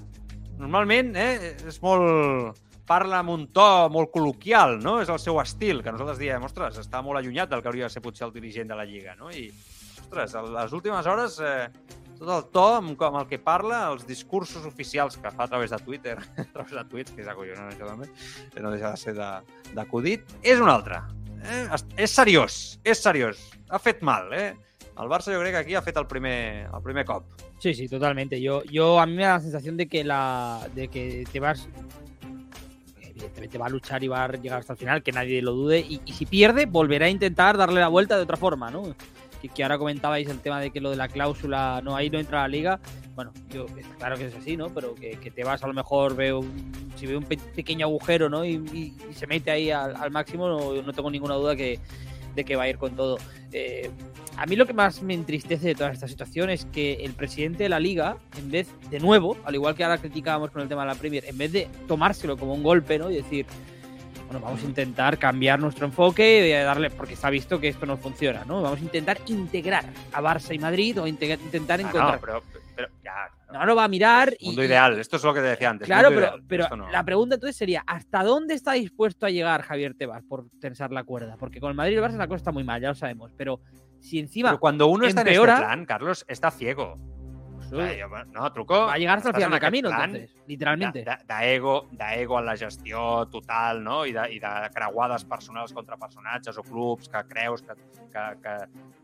[0.58, 2.60] normalment eh, és molt...
[2.92, 4.96] Parla amb un to molt col·loquial, no?
[5.00, 7.94] És el seu estil, que nosaltres diem, ostres, està molt allunyat del que hauria de
[7.94, 9.30] ser potser el dirigent de la Lliga, no?
[9.30, 9.46] I,
[10.02, 11.70] ostres, les últimes hores, eh,
[12.18, 15.72] tot el to amb, amb el que parla, els discursos oficials que fa a través
[15.72, 18.10] de Twitter, a través de tuits, que és acollonant això també,
[18.60, 19.16] no deixa de ser
[19.72, 21.00] d'acudit, és un altre.
[21.42, 21.66] Eh?
[21.96, 23.40] És seriós, és seriós.
[23.70, 24.52] Ha fet mal, eh?
[25.00, 27.24] El Barça yo creo que aquí ha fet el primer, el primer cop.
[27.58, 28.40] Sí, sí, totalmente.
[28.40, 31.68] Yo, yo a mí me da la sensación de que la de que te vas
[33.00, 35.80] evidentemente va a luchar y va a llegar hasta el final, que nadie lo dude.
[35.80, 38.94] Y, y si pierde, volverá a intentar darle la vuelta de otra forma, ¿no?
[39.48, 42.42] Que, ahora comentabais el tema de que lo de la cláusula, no, ahí no entra
[42.42, 42.80] la liga.
[43.14, 43.66] Bueno, yo,
[43.98, 44.72] claro que es así, ¿no?
[44.72, 46.44] Pero que, te vas a lo mejor, veo
[46.96, 48.44] si ve un pe pequeño agujero, ¿no?
[48.44, 51.78] Y, y, se mete ahí al, al máximo, no, no tengo ninguna duda que,
[52.34, 53.18] de que va a ir con todo.
[53.52, 53.90] Eh,
[54.36, 57.64] a mí lo que más me entristece de toda esta situación es que el presidente
[57.64, 60.82] de la liga, en vez, de nuevo, al igual que ahora criticábamos con el tema
[60.82, 63.10] de la Premier, en vez de tomárselo como un golpe, ¿no?
[63.10, 63.46] Y decir,
[64.32, 67.98] bueno, vamos a intentar cambiar nuestro enfoque y darle, porque está visto que esto no
[67.98, 68.62] funciona, ¿no?
[68.62, 72.14] Vamos a intentar integrar a Barça y Madrid o intentar ah, encontrar.
[72.14, 72.42] No, pero,
[72.74, 74.34] pero ya, no lo va a mirar.
[74.38, 75.86] Y, mundo ideal, esto es lo que te decía antes.
[75.86, 76.90] Claro, pero, pero no.
[76.90, 81.04] la pregunta entonces sería: ¿hasta dónde está dispuesto a llegar Javier Tebas por tensar la
[81.04, 81.36] cuerda?
[81.38, 83.32] Porque con el Madrid y el Barça la cosa está muy mal, ya lo sabemos.
[83.36, 83.60] Pero
[84.00, 84.48] si encima.
[84.48, 86.98] Pero cuando uno está empeora, en este plan, Carlos, está ciego.
[87.72, 88.86] No, truco.
[88.86, 91.04] Va a llegar hasta el final del camino, entonces, literalmente.
[91.28, 94.04] D'ego de, ego en la gestió total, no?
[94.06, 97.74] I de, i de creuades personals contra personatges o clubs que creus que,
[98.12, 98.56] que, que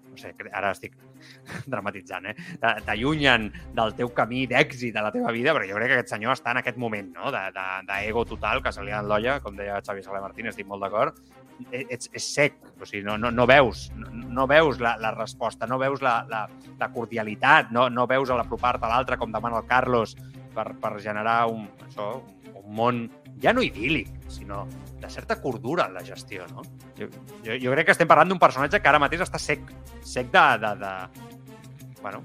[0.08, 0.96] no sé, ara estic
[1.72, 2.34] dramatitzant, eh?
[2.60, 6.36] T'allunyen del teu camí d'èxit de la teva vida, però jo crec que aquest senyor
[6.36, 9.56] està en aquest moment, no?, d'ego de, de, total, que se li ha l'olla, com
[9.56, 11.20] deia Xavi Saler Martín, estic molt d'acord,
[11.72, 15.66] ets, és sec, o sigui, no, no, no veus, no, no veus la, la resposta,
[15.66, 16.46] no veus la, la,
[16.78, 20.16] la cordialitat, no, no veus a l'apropar-te a l'altre, com demana el Carlos,
[20.54, 22.10] per, per generar un, això,
[22.54, 23.06] un món
[23.42, 24.66] ja no idíl·lic, sinó
[24.98, 26.64] de certa cordura en la gestió, no?
[26.98, 27.06] Jo,
[27.44, 29.62] jo, jo crec que estem parlant d'un personatge que ara mateix està sec,
[30.02, 30.46] sec de...
[30.64, 30.92] de, de...
[32.02, 32.22] Bueno,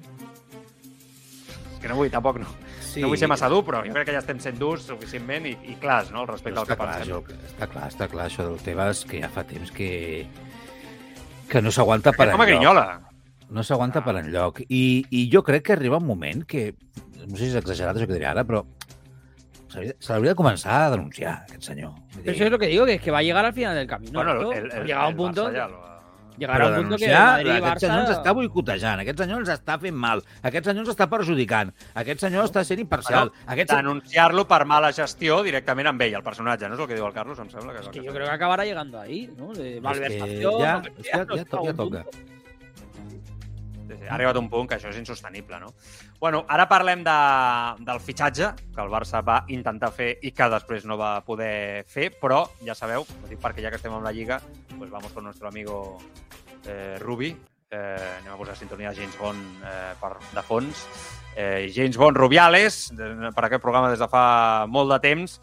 [1.82, 2.50] que no vull, tampoc no,
[2.94, 3.04] sí.
[3.04, 5.58] no vull ser massa dur, però jo crec que ja estem sent durs suficientment i,
[5.74, 7.14] i clars, no?, respecte al que clar, pensem.
[7.14, 9.92] Jo, està clar, està clar, això del Tebas, que ja fa temps que
[11.54, 12.48] que no s'aguanta per enlloc.
[12.50, 12.86] Grinyola.
[13.54, 14.06] No s'aguanta ah.
[14.08, 14.64] per enlloc.
[14.70, 16.72] I, I jo crec que arriba un moment que,
[17.28, 18.64] no sé si és exagerat això que diré ara, però
[19.74, 21.94] se l'hauria de començar a denunciar, aquest senyor.
[22.16, 23.88] Pero eso es lo que digo, que es que va a llegar al final del
[23.88, 24.14] camino.
[24.14, 25.52] Bueno, el, el, llegarà un punto...
[25.52, 25.93] Ja lo...
[26.38, 29.96] Llegarà un punt que Madrid Aquest senyor ens està boicotejant, aquest senyor ens està fent
[30.06, 33.30] mal, aquest senyor ens està perjudicant, aquest senyor està sent imparcial.
[33.30, 33.74] Bueno, aquest...
[33.74, 37.14] Denunciar-lo per mala gestió directament amb ell, el personatge, no és el que diu el
[37.16, 37.74] Carlos, em sembla.
[37.74, 39.54] Que és el Que que yo creo que acabará llegando ahí, ¿no?
[39.54, 41.74] De malversación, ja, lo que és ja, ja, un ja toca.
[41.74, 42.33] punto.
[44.08, 45.72] Ha arribat un punt que això és insostenible, no?
[46.20, 47.16] Bueno, ara parlem de,
[47.86, 52.12] del fitxatge que el Barça va intentar fer i que després no va poder fer,
[52.20, 54.42] però ja sabeu, dic perquè ja que estem amb la Lliga,
[54.78, 55.98] pues vamos con nuestro amigo
[56.68, 57.36] eh, Rubi,
[57.74, 60.86] eh, anem a posar sintonia de James Bond eh, per, de fons.
[61.36, 65.40] Eh, James Bond Rubiales, per aquest programa des de fa molt de temps,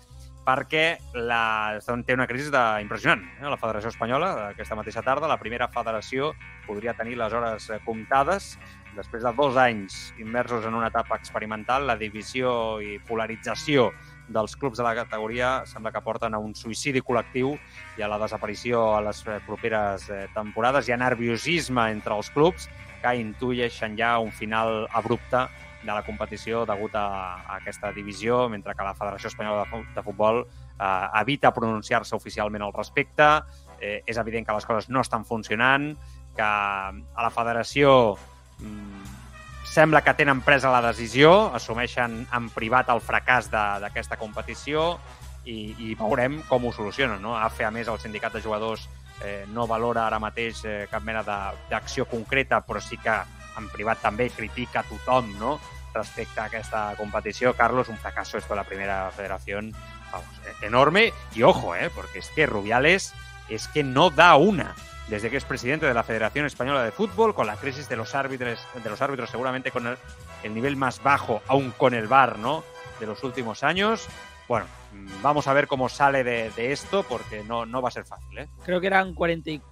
[0.46, 3.22] perquè la, té una crisi de, impressionant.
[3.38, 3.48] Eh?
[3.48, 6.32] La Federació Espanyola, aquesta mateixa tarda, la primera federació
[6.66, 8.54] podria tenir les hores eh, comptades.
[8.96, 13.90] Després de dos anys immersos en una etapa experimental, la divisió i polarització
[14.30, 17.56] dels clubs de la categoria sembla que porten a un suïcidi col·lectiu
[17.98, 20.88] i a la desaparició a les eh, properes eh, temporades.
[20.88, 22.70] Hi ha nerviosisme entre els clubs
[23.00, 25.46] que intueixen ja un final abrupte
[25.80, 27.06] de la competició degut a,
[27.40, 32.64] a aquesta divisió, mentre que la Federació Espanyola de, de Futbol eh, evita pronunciar-se oficialment
[32.66, 33.30] al respecte.
[33.80, 35.94] Eh, és evident que les coses no estan funcionant,
[36.36, 38.18] que a la federació
[38.60, 39.16] mm,
[39.70, 44.98] sembla que tenen presa la decisió, assumeixen en privat el fracàs d'aquesta competició
[45.44, 47.22] i, i veurem com ho solucionen.
[47.22, 47.36] No?
[47.38, 48.88] AFE, a més, el sindicat de jugadors
[49.24, 53.16] eh, no valora ara mateix eh, cap mena d'acció concreta, però sí que
[53.60, 55.58] en privat també critica tothom no?
[55.94, 57.54] respecte a aquesta competició.
[57.54, 59.72] Carlos, un fracaso esto de la primera federación
[60.12, 60.28] vamos,
[60.62, 61.12] enorme.
[61.34, 63.12] Y ojo, eh, porque es que Rubiales
[63.48, 64.74] es que no da una.
[65.10, 68.14] desde que es presidente de la Federación Española de Fútbol, con la crisis de los
[68.14, 69.96] árbitros, de los árbitros seguramente con el,
[70.44, 72.62] el nivel más bajo, aún con el VAR, ¿no?
[73.00, 74.06] De los últimos años.
[74.46, 77.92] Bueno, mm, vamos a ver cómo sale de, de esto, porque no, no va a
[77.92, 78.48] ser fácil, ¿eh?
[78.64, 79.69] Creo que eran 44,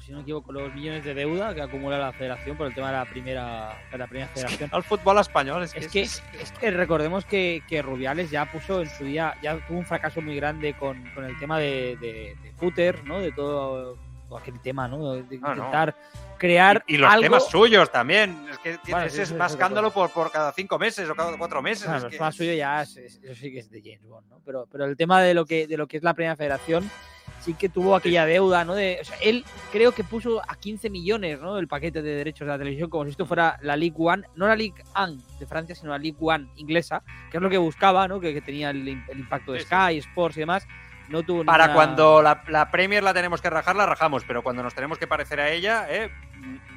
[0.00, 2.88] si no me equivoco, los millones de deuda que acumula la federación por el tema
[2.88, 4.70] de la primera, de la primera federación.
[4.72, 5.80] El fútbol español es que...
[5.80, 9.78] Es que, es que recordemos que, que Rubiales ya puso en su día, ya tuvo
[9.78, 13.20] un fracaso muy grande con, con el tema de, de, de footer, ¿no?
[13.20, 13.98] De todo,
[14.38, 15.14] aquel tema, ¿no?
[15.14, 15.54] De No, no.
[15.56, 15.94] intentar
[16.38, 17.22] crear y, y los algo...
[17.22, 18.46] temas suyos también.
[18.50, 21.62] Es que Bueno, ese es más escándalo por, por cada cinco meses o cada cuatro
[21.62, 21.84] meses.
[21.84, 24.04] Claro, es el que- tema suyo ya es, es- eso sí que es de James
[24.06, 24.40] Bond, ¿no?
[24.44, 26.90] Pero, pero el tema de lo que de lo que es la primera federación
[27.46, 28.74] sí que tuvo aquella deuda, ¿no?
[28.74, 31.58] De, o sea, él creo que puso a 15 millones, ¿no?
[31.58, 34.46] El paquete de derechos de la televisión como si esto fuera la League One, no
[34.48, 38.06] la League One de Francia, sino la League One inglesa, que es lo que buscaba,
[38.08, 38.18] ¿no?
[38.20, 39.60] Que, que tenía el, im- el impacto de.
[39.60, 40.66] Sky, Sports y demás.
[41.08, 44.42] No tuvo Para ninguna- cuando la, la Premier la tenemos que rajar, la rajamos, pero
[44.42, 46.10] cuando nos tenemos que parecer a ella, eh,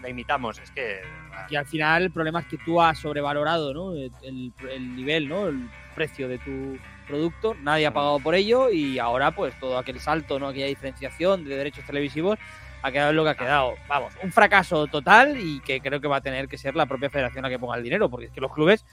[0.03, 0.59] la imitamos.
[0.59, 1.01] Es que.
[1.49, 3.93] Y al final el problema es que tú has sobrevalorado ¿no?
[3.93, 5.47] el- el nivel, ¿no?
[5.47, 6.77] el precio de tu
[7.09, 10.47] producto, nadie ha pagado por ello y ahora pues todo aquel salto, ¿no?
[10.47, 12.39] aquella diferenciación de derechos televisivos
[12.81, 13.73] ha quedado en lo que ha quedado.
[13.87, 17.09] Vamos, un fracaso total y que creo que va a tener que ser la propia
[17.09, 18.85] federación la que ponga el dinero, porque es que los clubes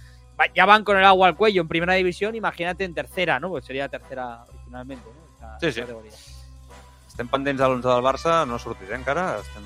[0.54, 3.48] ya van con el agua al cuello en primera división, imagínate en tercera, ¿no?
[3.50, 5.26] Pues sería tercera originalmente, ¿no?
[5.34, 5.82] Esta Sí, sí.
[7.16, 9.38] Estem pendents de l'11 del Barça, no ha sortit eh, encara.
[9.40, 9.64] Estem,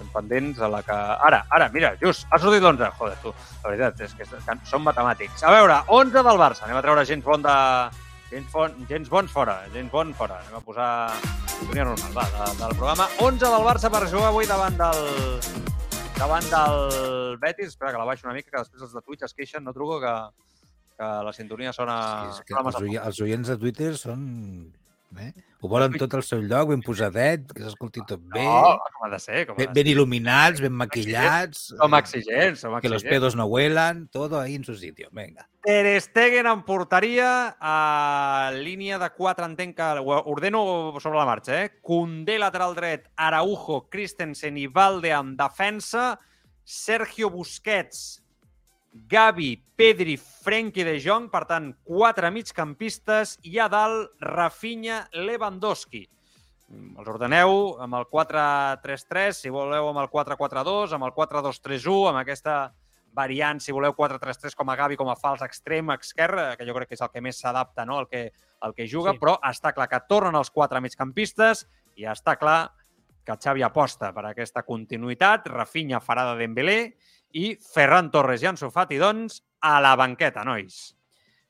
[0.00, 0.96] estem pendents a la que...
[1.28, 2.88] Ara, ara, mira, just, ha sortit l'11.
[2.96, 3.32] Joder, tu,
[3.64, 5.44] la veritat és que són matemàtics.
[5.44, 6.64] A veure, 11 del Barça.
[6.64, 7.56] Anem a treure James Bond de...
[8.30, 10.38] James Bond, James Bond fora, James Bond fora.
[10.44, 10.90] Anem a posar
[11.56, 13.08] sintonia normal, va, de, del programa.
[13.26, 15.00] 11 del Barça per jugar avui davant del
[16.20, 17.74] davant del Betis.
[17.74, 19.98] Espera, que la baixo una mica, que després els de Twitch es queixen, no truco,
[20.04, 20.14] que,
[20.96, 21.96] que la sintonia sona...
[22.38, 24.22] Sí, és que sona els oients de Twitter són...
[25.18, 25.32] Eh?
[25.60, 29.10] Ho volen tot al seu lloc, ben posadet, que s'escolti tot bé, No, com ha
[29.10, 32.88] de ser, com ha ben, de ben il·luminats, ben maquillats, Som eh, exigents, som que
[32.88, 33.18] los exigents.
[33.18, 35.08] pedos no huelan, todo ahí en su sitio.
[35.12, 35.48] Venga.
[35.64, 41.64] Ter Stegen en porteria, a línia de 4, entenc que ho ordeno sobre la marxa,
[41.64, 41.72] eh?
[41.82, 46.18] Condé lateral dret, Araujo, Christensen i Valde en defensa,
[46.64, 48.19] Sergio Busquets,
[48.92, 56.02] Gavi, Pedri, Frenkie de Jong, per tant, quatre migcampistes i a dalt Rafinha, Lewandowski.
[56.70, 62.58] Els ordeneu amb el 4-3-3, si voleu amb el 4-4-2, amb el 4-2-3-1, amb aquesta
[63.14, 66.92] variant, si voleu, 4-3-3 com a Gavi, com a fals extrem esquerre, que jo crec
[66.92, 67.98] que és el que més s'adapta no?
[67.98, 68.28] al, que,
[68.62, 69.18] al que juga, Sí.
[69.18, 71.66] però està clar que tornen els quatre migcampistes
[71.96, 72.70] i està clar
[73.26, 76.94] que Xavi aposta per aquesta continuïtat, Rafinha farà de Dembélé
[77.32, 80.96] i Ferran Torres i Ansu Fati, doncs, a la banqueta, nois.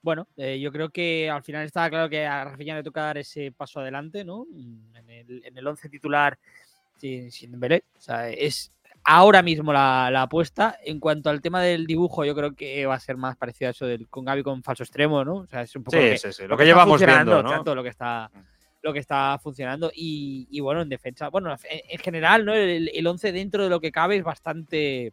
[0.02, 3.18] Bueno, eh, yo creo que al final estaba claro que a Rafinha le toca dar
[3.18, 4.46] ese paso adelante, ¿no?
[4.50, 6.38] Mm, En el, en el once titular
[6.96, 7.84] sin, sin Dembélé.
[7.96, 8.72] O sea, es
[9.04, 10.78] ahora mismo la, la apuesta.
[10.84, 13.70] En cuanto al tema del dibujo, yo creo que va a ser más parecido a
[13.72, 15.34] eso del con Gaby con falso extremo, ¿no?
[15.36, 17.42] O sea, es un poco lo que, sí, sí, lo lo que está llevamos viendo,
[17.42, 17.48] ¿no?
[17.50, 18.38] exacto, lo que está Mm.
[18.82, 22.90] lo que está funcionando y, y bueno en defensa bueno en, en general no el,
[22.94, 25.12] el 11 dentro de lo que cabe es bastante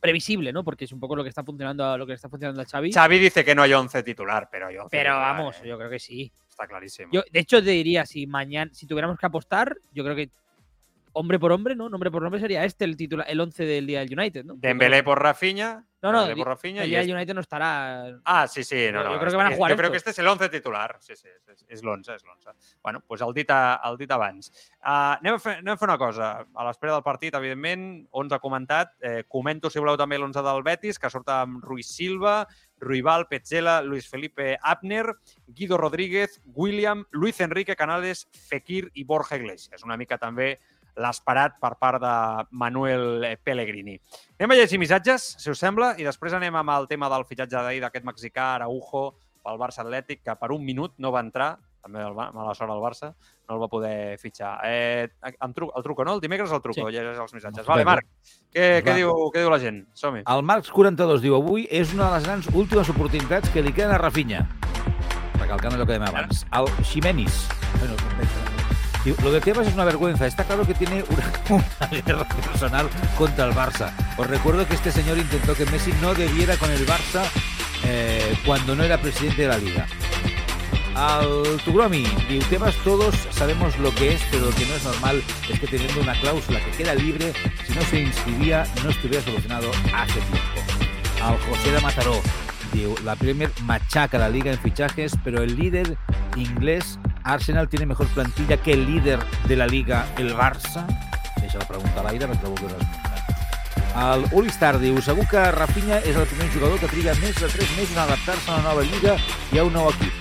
[0.00, 2.64] previsible no porque es un poco lo que está funcionando lo que está funcionando a
[2.64, 5.68] Xavi Xavi dice que no hay 11 titular, pero hay 11 pero titular, vamos eh.
[5.68, 7.10] yo creo que sí Está clarísimo.
[7.12, 10.30] yo de hecho te diría si mañana si tuviéramos que apostar yo creo que
[11.12, 14.00] hombre por hombre no nombre por nombre sería este el titular el 11 del día
[14.00, 15.84] del United no Dembélé por Rafinha.
[16.02, 19.02] no no por Rafinha el día del este- United no estará Ah, sí, sí, no,
[19.02, 19.12] Yo- no.
[19.14, 20.96] yo creo que van a jugar Jo creo que este és el 11 titular.
[21.00, 22.54] Sí, sí, és, és l'11, és l'11.
[22.82, 24.48] Bueno, doncs el dit, a, el dit abans.
[24.80, 26.30] Uh, anem, a fer, anem a fer una cosa.
[26.54, 28.94] A l'espera del partit, evidentment, 11 comentat.
[29.00, 32.46] Eh, comento, si voleu, també l'11 del Betis, que surt amb Ruiz Silva,
[32.78, 35.06] Ruibal, Petzela, Luis Felipe Abner,
[35.46, 39.82] Guido Rodríguez, William, Luis Enrique Canales, Fekir i Borja Iglesias.
[39.84, 40.58] Una mica també
[40.96, 42.14] l'esperat per part de
[42.50, 43.98] Manuel Pellegrini.
[44.38, 47.56] Anem a llegir missatges, si us sembla, i després anem amb el tema del fitxatge
[47.62, 49.10] d'ahir d'aquest mexicà, Araujo,
[49.42, 52.82] pel Barça Atlètic, que per un minut no va entrar, també el, mala sort al
[52.82, 53.14] Barça,
[53.48, 54.58] no el va poder fitxar.
[54.68, 56.14] Eh, em truco, el truco, no?
[56.14, 56.92] El dimecres el truco, Sí.
[56.92, 57.66] llegeix els missatges.
[57.66, 58.06] Vale, Marc,
[58.52, 59.86] què, què, diu, què diu la gent?
[59.94, 60.24] Som-hi.
[60.26, 63.98] El Marx42 diu, avui és una de les grans últimes oportunitats que li queden a
[63.98, 64.46] Rafinha.
[65.40, 66.44] Recalcant allò que dèiem abans.
[66.52, 67.59] El Ximenis.
[69.22, 70.26] Lo de Tebas es una vergüenza.
[70.26, 71.32] Está claro que tiene una,
[71.88, 73.92] una guerra personal contra el Barça.
[74.16, 77.24] Os recuerdo que este señor intentó que Messi no debiera con el Barça
[77.84, 79.86] eh, cuando no era presidente de la Liga.
[80.94, 85.22] Al Tugromi, diu, Tebas todos sabemos lo que es, pero lo que no es normal
[85.48, 87.32] es que teniendo una cláusula que queda libre,
[87.66, 90.60] si no se inscribía, no estuviera solucionado hace tiempo.
[91.22, 92.20] Al José de Mataró,
[92.72, 95.96] diu, la Premier machaca la liga en fichajes, pero el líder
[96.36, 100.86] inglés, Arsenal, tiene mejor plantilla que el líder de la liga, el Barça.
[101.40, 103.00] Deixa la pregunta a l'aire, no trobo que.
[104.00, 104.50] El Uli
[104.80, 108.02] diu, segur que Rafinha és el primer jugador que triga més de 3 mesos en
[108.04, 109.16] adaptar-se a una nova lliga
[109.52, 110.14] i a un nou equip.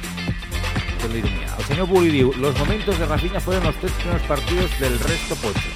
[0.99, 1.57] La.
[1.59, 5.35] El señor Bully diu, los momentos de Rafinha fueron los tres primeros partidos del resto
[5.35, 5.69] pocho.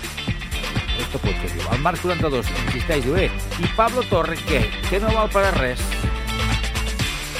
[0.97, 1.63] Resto pocho, diu.
[1.71, 4.65] El Marc 42 insisteix, diu, eh, i Pablo Torre què?
[4.89, 5.80] Que no val para res.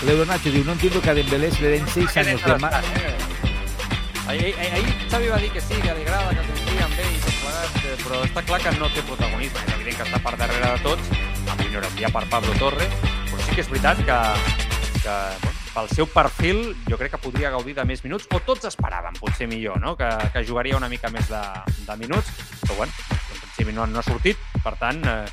[0.06, 2.74] L'Euro Nacho diu, no entiendo que a Dembélé se le den 6 años de más...
[2.84, 3.18] Eh?
[4.28, 7.80] Ahir, ahir Xavi va dir que sí, que li agrada, que confia en ell plegat,
[8.04, 9.64] però està clar que no té protagonisme.
[9.68, 11.12] És evident que està per darrere de tots,
[11.74, 12.88] un dia per Pablo Torre,
[13.30, 14.18] però sí que és veritat que,
[15.04, 18.68] que bueno, pel seu perfil jo crec que podria gaudir de més minuts, o tots
[18.70, 19.96] esperaven, potser millor, no?
[19.98, 21.42] que, que jugaria una mica més de,
[21.88, 22.30] de minuts,
[22.62, 25.24] però bueno, en principi no, no ha sortit, per tant, eh,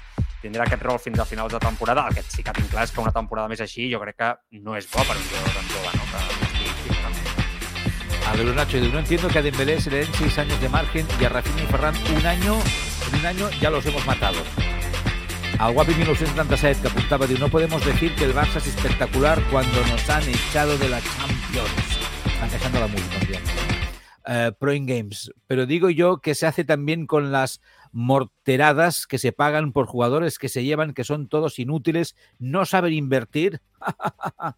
[0.43, 2.07] tindrà aquest rol fins a finals de temporada.
[2.09, 4.31] El que sí que tinc clar és que una temporada més així jo crec que
[4.61, 6.05] no és bo per un jugador tan jove, no?
[6.11, 6.51] que.
[8.31, 11.07] A ver, Nacho, no entiendo que a Dembélé se le den 6 años de margen
[11.21, 12.59] y a Rafinha y Ferran un año,
[13.09, 14.39] en un año ya los hemos matado.
[15.59, 19.85] Al Guapi 1977 que apuntaba, diu, no podemos decir que el Barça es espectacular cuando
[19.87, 21.99] nos han echado de la Champions.
[22.25, 23.51] Están cachando la música, entiendo.
[24.27, 25.33] Eh, Pro In Games.
[25.47, 27.61] Pero digo yo que se hace también con las
[27.93, 32.93] morteradas que se pagan por jugadores que se llevan, que son todos inútiles, no saben
[32.93, 33.61] invertir.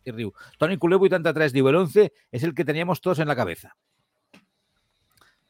[0.04, 0.32] que riu.
[0.58, 3.76] Toni Culé 83 diu, el 11 és el que teníamos todos en la cabeza.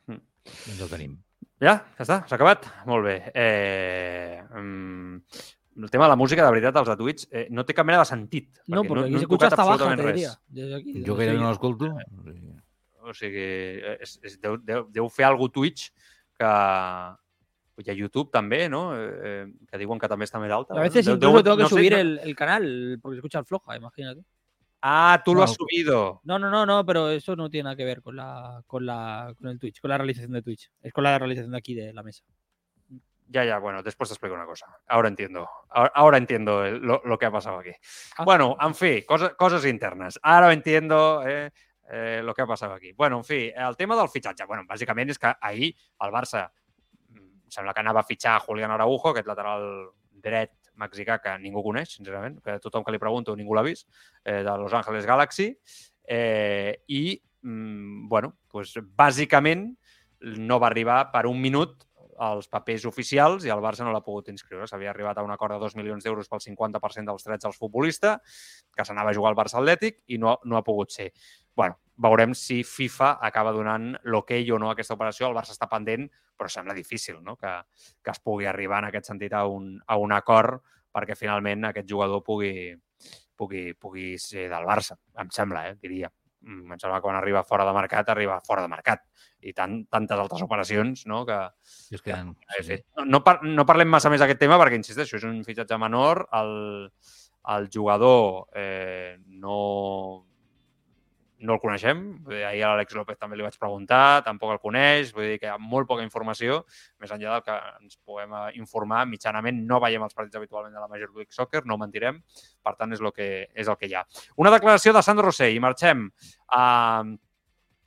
[0.06, 0.20] Mm.
[0.66, 1.18] Doncs el tenim.
[1.62, 2.66] Ja, ja està, s'ha acabat.
[2.90, 3.16] Molt bé.
[3.38, 5.16] Eh, mm,
[5.82, 8.08] el tema de la música, de veritat, els atuits, eh, no té cap mena de
[8.08, 8.50] sentit.
[8.66, 10.14] No, perquè porque aquí no se he escucha tocat hasta baja, absolutament te res.
[10.14, 10.32] diría.
[10.48, 11.90] Desde aquí, Jo desde que no l'escolto.
[13.02, 13.46] O sigui,
[13.98, 15.90] és, és, deu, deu, deu fer alguna Twitch
[16.38, 16.52] que...
[17.78, 18.92] I a YouTube també, no?
[18.94, 20.74] Eh, que diuen que també està més alta.
[20.76, 23.76] A veces incluso deu- tengo que no subir el, el canal porque se escucha floja,
[23.76, 24.22] imagínate.
[24.82, 26.20] Ah, tú lo has subido.
[26.24, 29.32] No, no, no, no, pero eso no tiene nada que ver con la, con la,
[29.38, 30.70] con el Twitch, con la realización de Twitch.
[30.82, 32.24] Es con la realización de aquí de la mesa.
[33.28, 34.66] Ya, ya, bueno, después te explico una cosa.
[34.88, 35.48] Ahora entiendo.
[35.70, 37.70] Ahora, ahora entiendo el- lo, lo que ha pasado aquí.
[38.18, 38.24] Ah.
[38.24, 40.18] Bueno, en fi, coses, coses internes.
[40.22, 41.50] Ara entiendo eh,
[41.90, 42.92] eh, lo que ha passat aquí.
[42.92, 44.44] Bueno, en fi, el tema del fitxatge.
[44.46, 46.50] Bueno, bàsicament és que ahir el Barça
[47.52, 49.66] sembla que anava a fitxar Julián Araujo, aquest lateral
[50.24, 53.88] dret mexicà que ningú coneix, sincerament, que tothom que li pregunto ningú l'ha vist,
[54.24, 55.50] eh, de Los Angeles Galaxy.
[56.02, 59.68] Eh, I, mm, bueno, pues, bàsicament
[60.20, 61.84] no va arribar per un minut
[62.22, 64.66] als papers oficials i el Barça no l'ha pogut inscriure.
[64.68, 68.20] S'havia arribat a un acord de 2 milions d'euros pel 50% dels drets del futbolista,
[68.76, 71.12] que s'anava a jugar al Barça Atlètic i no, no ha pogut ser.
[71.54, 75.28] bueno, veurem si FIFA acaba donant l'hoquei o no a aquesta operació.
[75.28, 77.36] El Barça està pendent, però sembla difícil no?
[77.36, 77.52] que,
[78.02, 80.62] que es pugui arribar en aquest sentit a un, a un acord
[80.92, 82.72] perquè finalment aquest jugador pugui,
[83.36, 84.98] pugui, pugui ser del Barça.
[85.20, 85.78] Em sembla, eh?
[85.80, 86.10] diria.
[86.42, 89.04] Mm, Em sembla que quan arriba fora de mercat, arriba fora de mercat.
[89.42, 91.24] I tant, tantes altres operacions no?
[91.26, 92.34] que, Si es queden...
[92.58, 92.86] he fet.
[92.98, 96.26] No, no, par no parlem massa més d'aquest tema perquè, insisteixo, és un fitxatge menor.
[96.38, 96.52] El,
[97.56, 100.26] el jugador eh, no,
[101.42, 102.00] no el coneixem.
[102.24, 105.10] Vull dir, Ahir a l'Àlex López també li vaig preguntar, tampoc el coneix.
[105.16, 106.62] Vull dir que hi ha molt poca informació,
[107.02, 109.02] més enllà del que ens puguem eh, informar.
[109.10, 112.22] Mitjanament no veiem els partits habitualment de la Major League Soccer, no mentirem.
[112.62, 114.06] Per tant, és el que, és el que hi ha.
[114.40, 116.06] Una declaració de Sandro Rosell i marxem
[116.54, 116.64] a,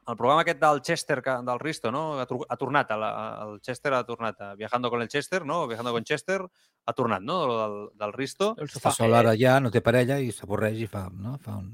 [0.06, 2.20] el programa aquest del Chester, del Risto, no?
[2.22, 3.04] Ha, ha tornat, el,
[3.48, 5.66] el Chester ha tornat, a Viajando con el Chester, no?
[5.68, 6.42] Viajando con Chester,
[6.86, 7.48] ha tornat, no?
[7.48, 8.52] Lo Del, del Risto.
[8.60, 8.94] El Està sofá.
[9.00, 11.40] sol ara ja, no té parella i s'avorreix i fa, no?
[11.42, 11.72] fa un...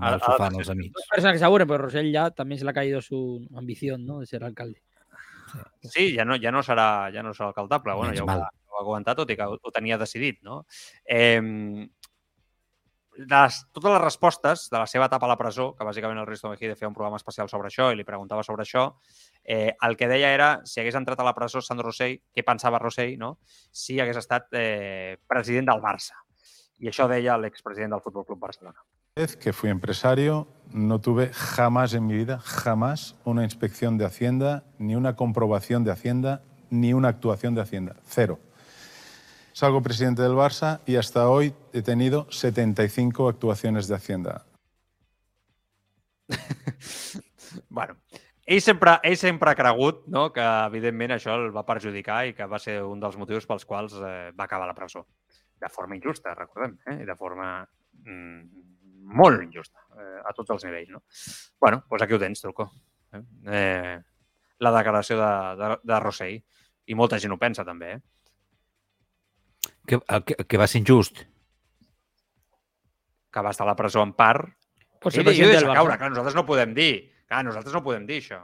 [0.00, 0.72] Al els sí.
[0.72, 0.92] amics.
[0.94, 4.04] Dos personas que se aburren, pero Rosell ya también se le ha caído su ambición,
[4.04, 4.20] ¿no?
[4.20, 4.82] De ser alcalde.
[5.82, 7.94] Sí, ja no, ja no serà, ja no serà alcaldable.
[7.94, 8.42] Bueno, Menys ja ho, mal.
[8.42, 10.64] ho va comentar, tot i que ho, ho tenia decidit, no?
[11.04, 11.86] Eh,
[13.16, 16.50] les, totes les respostes de la seva etapa a la presó, que bàsicament el Risto
[16.50, 18.88] Mejide feia un programa especial sobre això i li preguntava sobre això,
[19.44, 22.80] eh, el que deia era si hagués entrat a la presó Sandro Rosell, què pensava
[22.82, 23.36] Rosell, no?
[23.70, 26.18] si hagués estat eh, president del Barça.
[26.82, 28.82] I això deia l'expresident del Futbol Club Barcelona.
[29.16, 34.64] Vez que fui empresario, no tuve jamás en mi vida, jamás una inspección de Hacienda,
[34.80, 37.94] ni una comprobación de Hacienda, ni una actuación de Hacienda.
[38.06, 38.40] Cero.
[39.52, 44.46] Salgo presidente del Barça y hasta hoy he tenido 75 actuaciones de Hacienda.
[47.68, 47.96] bueno,
[48.44, 52.50] ell sempre, ell sempre ha cregut no, que, evidentment, això el va perjudicar i que
[52.50, 55.06] va ser un dels motius pels quals eh, va acabar la presó.
[55.62, 57.04] De forma injusta, recordem, eh?
[57.06, 57.60] de forma
[58.02, 58.63] mm,
[59.04, 60.90] molt injusta, eh, a tots els nivells.
[60.94, 61.02] No?
[61.60, 62.70] bueno, doncs aquí ho tens, Truco.
[63.12, 63.22] Eh?
[63.46, 63.98] Eh,
[64.64, 65.30] la declaració de,
[65.60, 66.40] de, de Rossell.
[66.86, 67.94] I molta gent ho pensa, també.
[67.94, 68.00] Eh?
[69.86, 71.22] Que, el que, que va ser injust.
[73.32, 74.48] Que va estar a la presó en part.
[75.04, 75.76] Sí, ser presidente del deixa Barça.
[75.80, 75.96] caure.
[76.00, 76.92] Clar, nosaltres no podem dir.
[77.28, 78.40] Clar, nosaltres no podem dir això.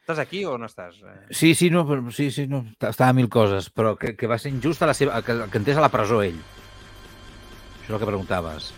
[0.00, 1.02] Estàs aquí o no estàs?
[1.04, 4.38] Eh, Sí, sí, no, sí, sí, no, estava a mil coses, però que, que va
[4.40, 6.38] ser injust a la seva, que, que entrés a la presó ell.
[7.82, 8.70] Això és el que preguntaves.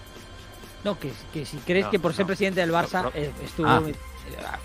[0.84, 2.28] No, que, que si crees No, que por ser no.
[2.28, 3.12] presidente del Barça No, no.
[3.14, 3.82] eh, estuvo, Ah.
[3.86, 3.94] eh,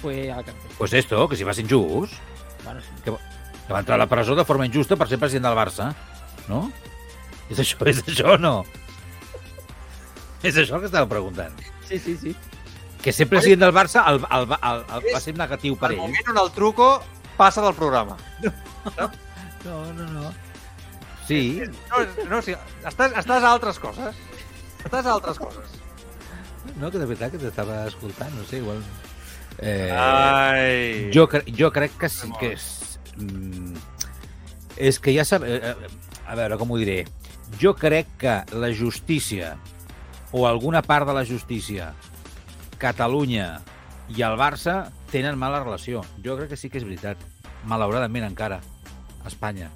[0.01, 0.71] fue a la cárcel.
[0.77, 2.13] Pues esto, que si va ser injust,
[2.63, 2.87] Bueno, sí.
[3.03, 5.93] que va entrar a la presó de forma injusta per ser president del Barça,
[6.47, 6.71] no?
[7.49, 8.63] És això, és això o no?
[10.43, 11.53] És això el que estava preguntant.
[11.87, 12.35] sí, sí, sí.
[13.01, 15.97] Que ser president del Barça el, el, el, el, el, va ser negatiu per el
[15.99, 16.01] ell.
[16.07, 17.03] moment on el truco
[17.37, 18.17] passa del programa.
[19.65, 20.33] No, no, no.
[21.27, 22.53] Sí, No, no sí,
[22.85, 24.15] estàs, estàs a altres coses.
[24.85, 25.69] Estàs a altres coses.
[26.79, 28.81] No, que de veritat que t'estava escoltant, no sé, igual...
[29.59, 31.11] Eh, Ai.
[31.15, 32.65] jo, cre jo crec que sí que és...
[33.15, 33.75] Mm,
[34.75, 35.45] és que ja sab...
[35.47, 35.93] eh, eh,
[36.27, 37.05] A veure, com ho diré?
[37.61, 39.53] Jo crec que la justícia,
[40.33, 41.93] o alguna part de la justícia,
[42.81, 43.61] Catalunya
[44.11, 46.01] i el Barça tenen mala relació.
[46.25, 47.21] Jo crec que sí que és veritat.
[47.69, 48.59] Malauradament encara.
[49.25, 49.69] Espanya.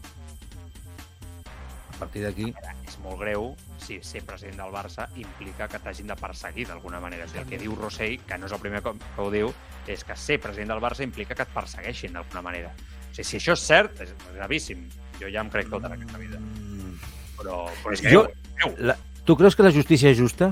[1.94, 2.52] A partir d'aquí...
[2.90, 3.54] És molt greu
[3.90, 7.26] si ser president del Barça implica que t'hagin de perseguir d'alguna manera.
[7.26, 9.50] O sigui, el que diu Rossell, que no és el primer cop que ho diu,
[9.90, 12.70] és que ser president del Barça implica que et persegueixin d'alguna manera.
[12.76, 14.86] O sigui, si això és cert, és gravíssim.
[15.20, 16.38] Jo ja em crec tot en aquesta vida.
[17.40, 18.76] Però, però és Jo- greu.
[18.92, 20.52] La, tu creus que la justícia és justa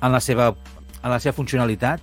[0.00, 0.54] en la seva,
[1.02, 2.00] en la seva funcionalitat?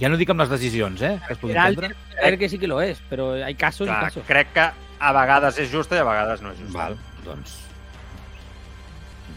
[0.00, 1.14] Ja no dic amb les decisions, eh?
[1.26, 1.94] Que es puguin prendre.
[2.18, 4.24] creer que sí que lo es, pero hay casos y Clar, casos.
[4.26, 4.66] crec que
[5.00, 6.78] a vegades és justa i a vegades no és justa.
[6.78, 7.56] Val, doncs...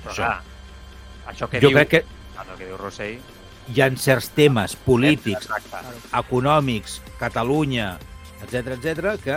[0.04, 0.16] Però, això.
[0.26, 0.42] clar,
[1.28, 2.02] això que Jo diu, crec que
[2.42, 3.20] el que diu Rossell...
[3.72, 6.08] hi ha certs temes polítics, Exacte.
[6.18, 7.98] econòmics, Catalunya,
[8.42, 9.36] etc etc que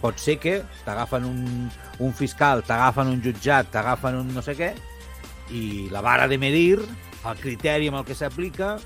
[0.00, 1.70] pot ser que t'agafen un,
[2.00, 4.72] un fiscal, t'agafen un jutjat, t'agafen un no sé què,
[5.52, 6.80] i la vara de medir,
[7.26, 8.76] el criteri amb el que s'aplica,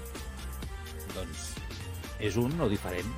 [1.14, 1.46] doncs
[2.20, 3.08] és un o diferent.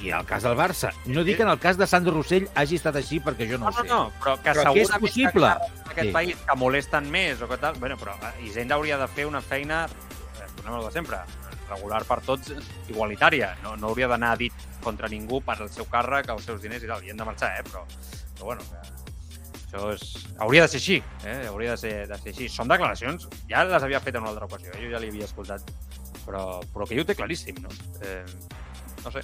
[0.00, 0.94] I el cas del Barça.
[1.12, 3.68] No dic que en el cas de Sandro Rossell hagi estat així perquè jo no,
[3.68, 3.88] No, ho no, sé.
[3.90, 5.50] no, però que Però que és possible.
[5.60, 6.12] que en aquest Sí.
[6.14, 7.74] país que molesten més o que tal...
[7.82, 11.18] Bueno, però eh, Hisenda hauria de fer una feina, eh, tornem al de sempre,
[11.68, 12.52] regular per tots,
[12.88, 13.56] igualitària.
[13.62, 16.90] No, no hauria d'anar dit contra ningú per al seu càrrec, els seus diners i
[16.90, 17.04] tal.
[17.04, 17.64] I hem de marxar, eh?
[17.66, 17.84] Però,
[18.36, 20.06] però bueno, que això és...
[20.38, 21.46] hauria de ser així, eh?
[21.48, 22.48] Hauria de ser, de ser així.
[22.48, 24.80] Són declaracions, ja les havia fet en una altra ocasió, eh?
[24.84, 25.62] jo ja li havia escoltat,
[26.24, 27.70] però, però que ell ho té claríssim, no?
[28.02, 28.24] Eh,
[29.04, 29.22] no sé.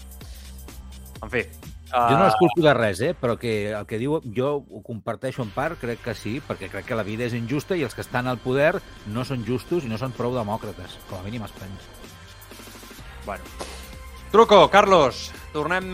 [1.23, 1.43] En fi.
[1.87, 3.13] Jo no ah, els culpo de res, eh?
[3.15, 6.89] però que el que diu jo ho comparteixo en part, crec que sí, perquè crec
[6.89, 8.81] que la vida és injusta i els que estan al poder
[9.15, 11.79] no són justos i no són prou demòcrates, com a mínim a Espanya.
[13.25, 13.75] Bueno.
[14.33, 15.87] Truco, Carlos, tornem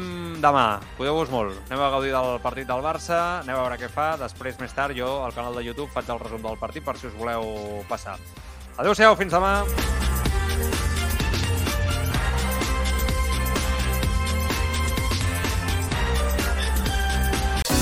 [0.43, 0.81] demà.
[0.97, 1.59] Cuideu-vos molt.
[1.69, 4.15] Anem a gaudir del partit del Barça, anem a veure què fa.
[4.25, 7.11] Després, més tard, jo al canal de YouTube faig el resum del partit per si
[7.11, 8.17] us voleu passar.
[8.81, 9.61] Adéu-siau, fins demà.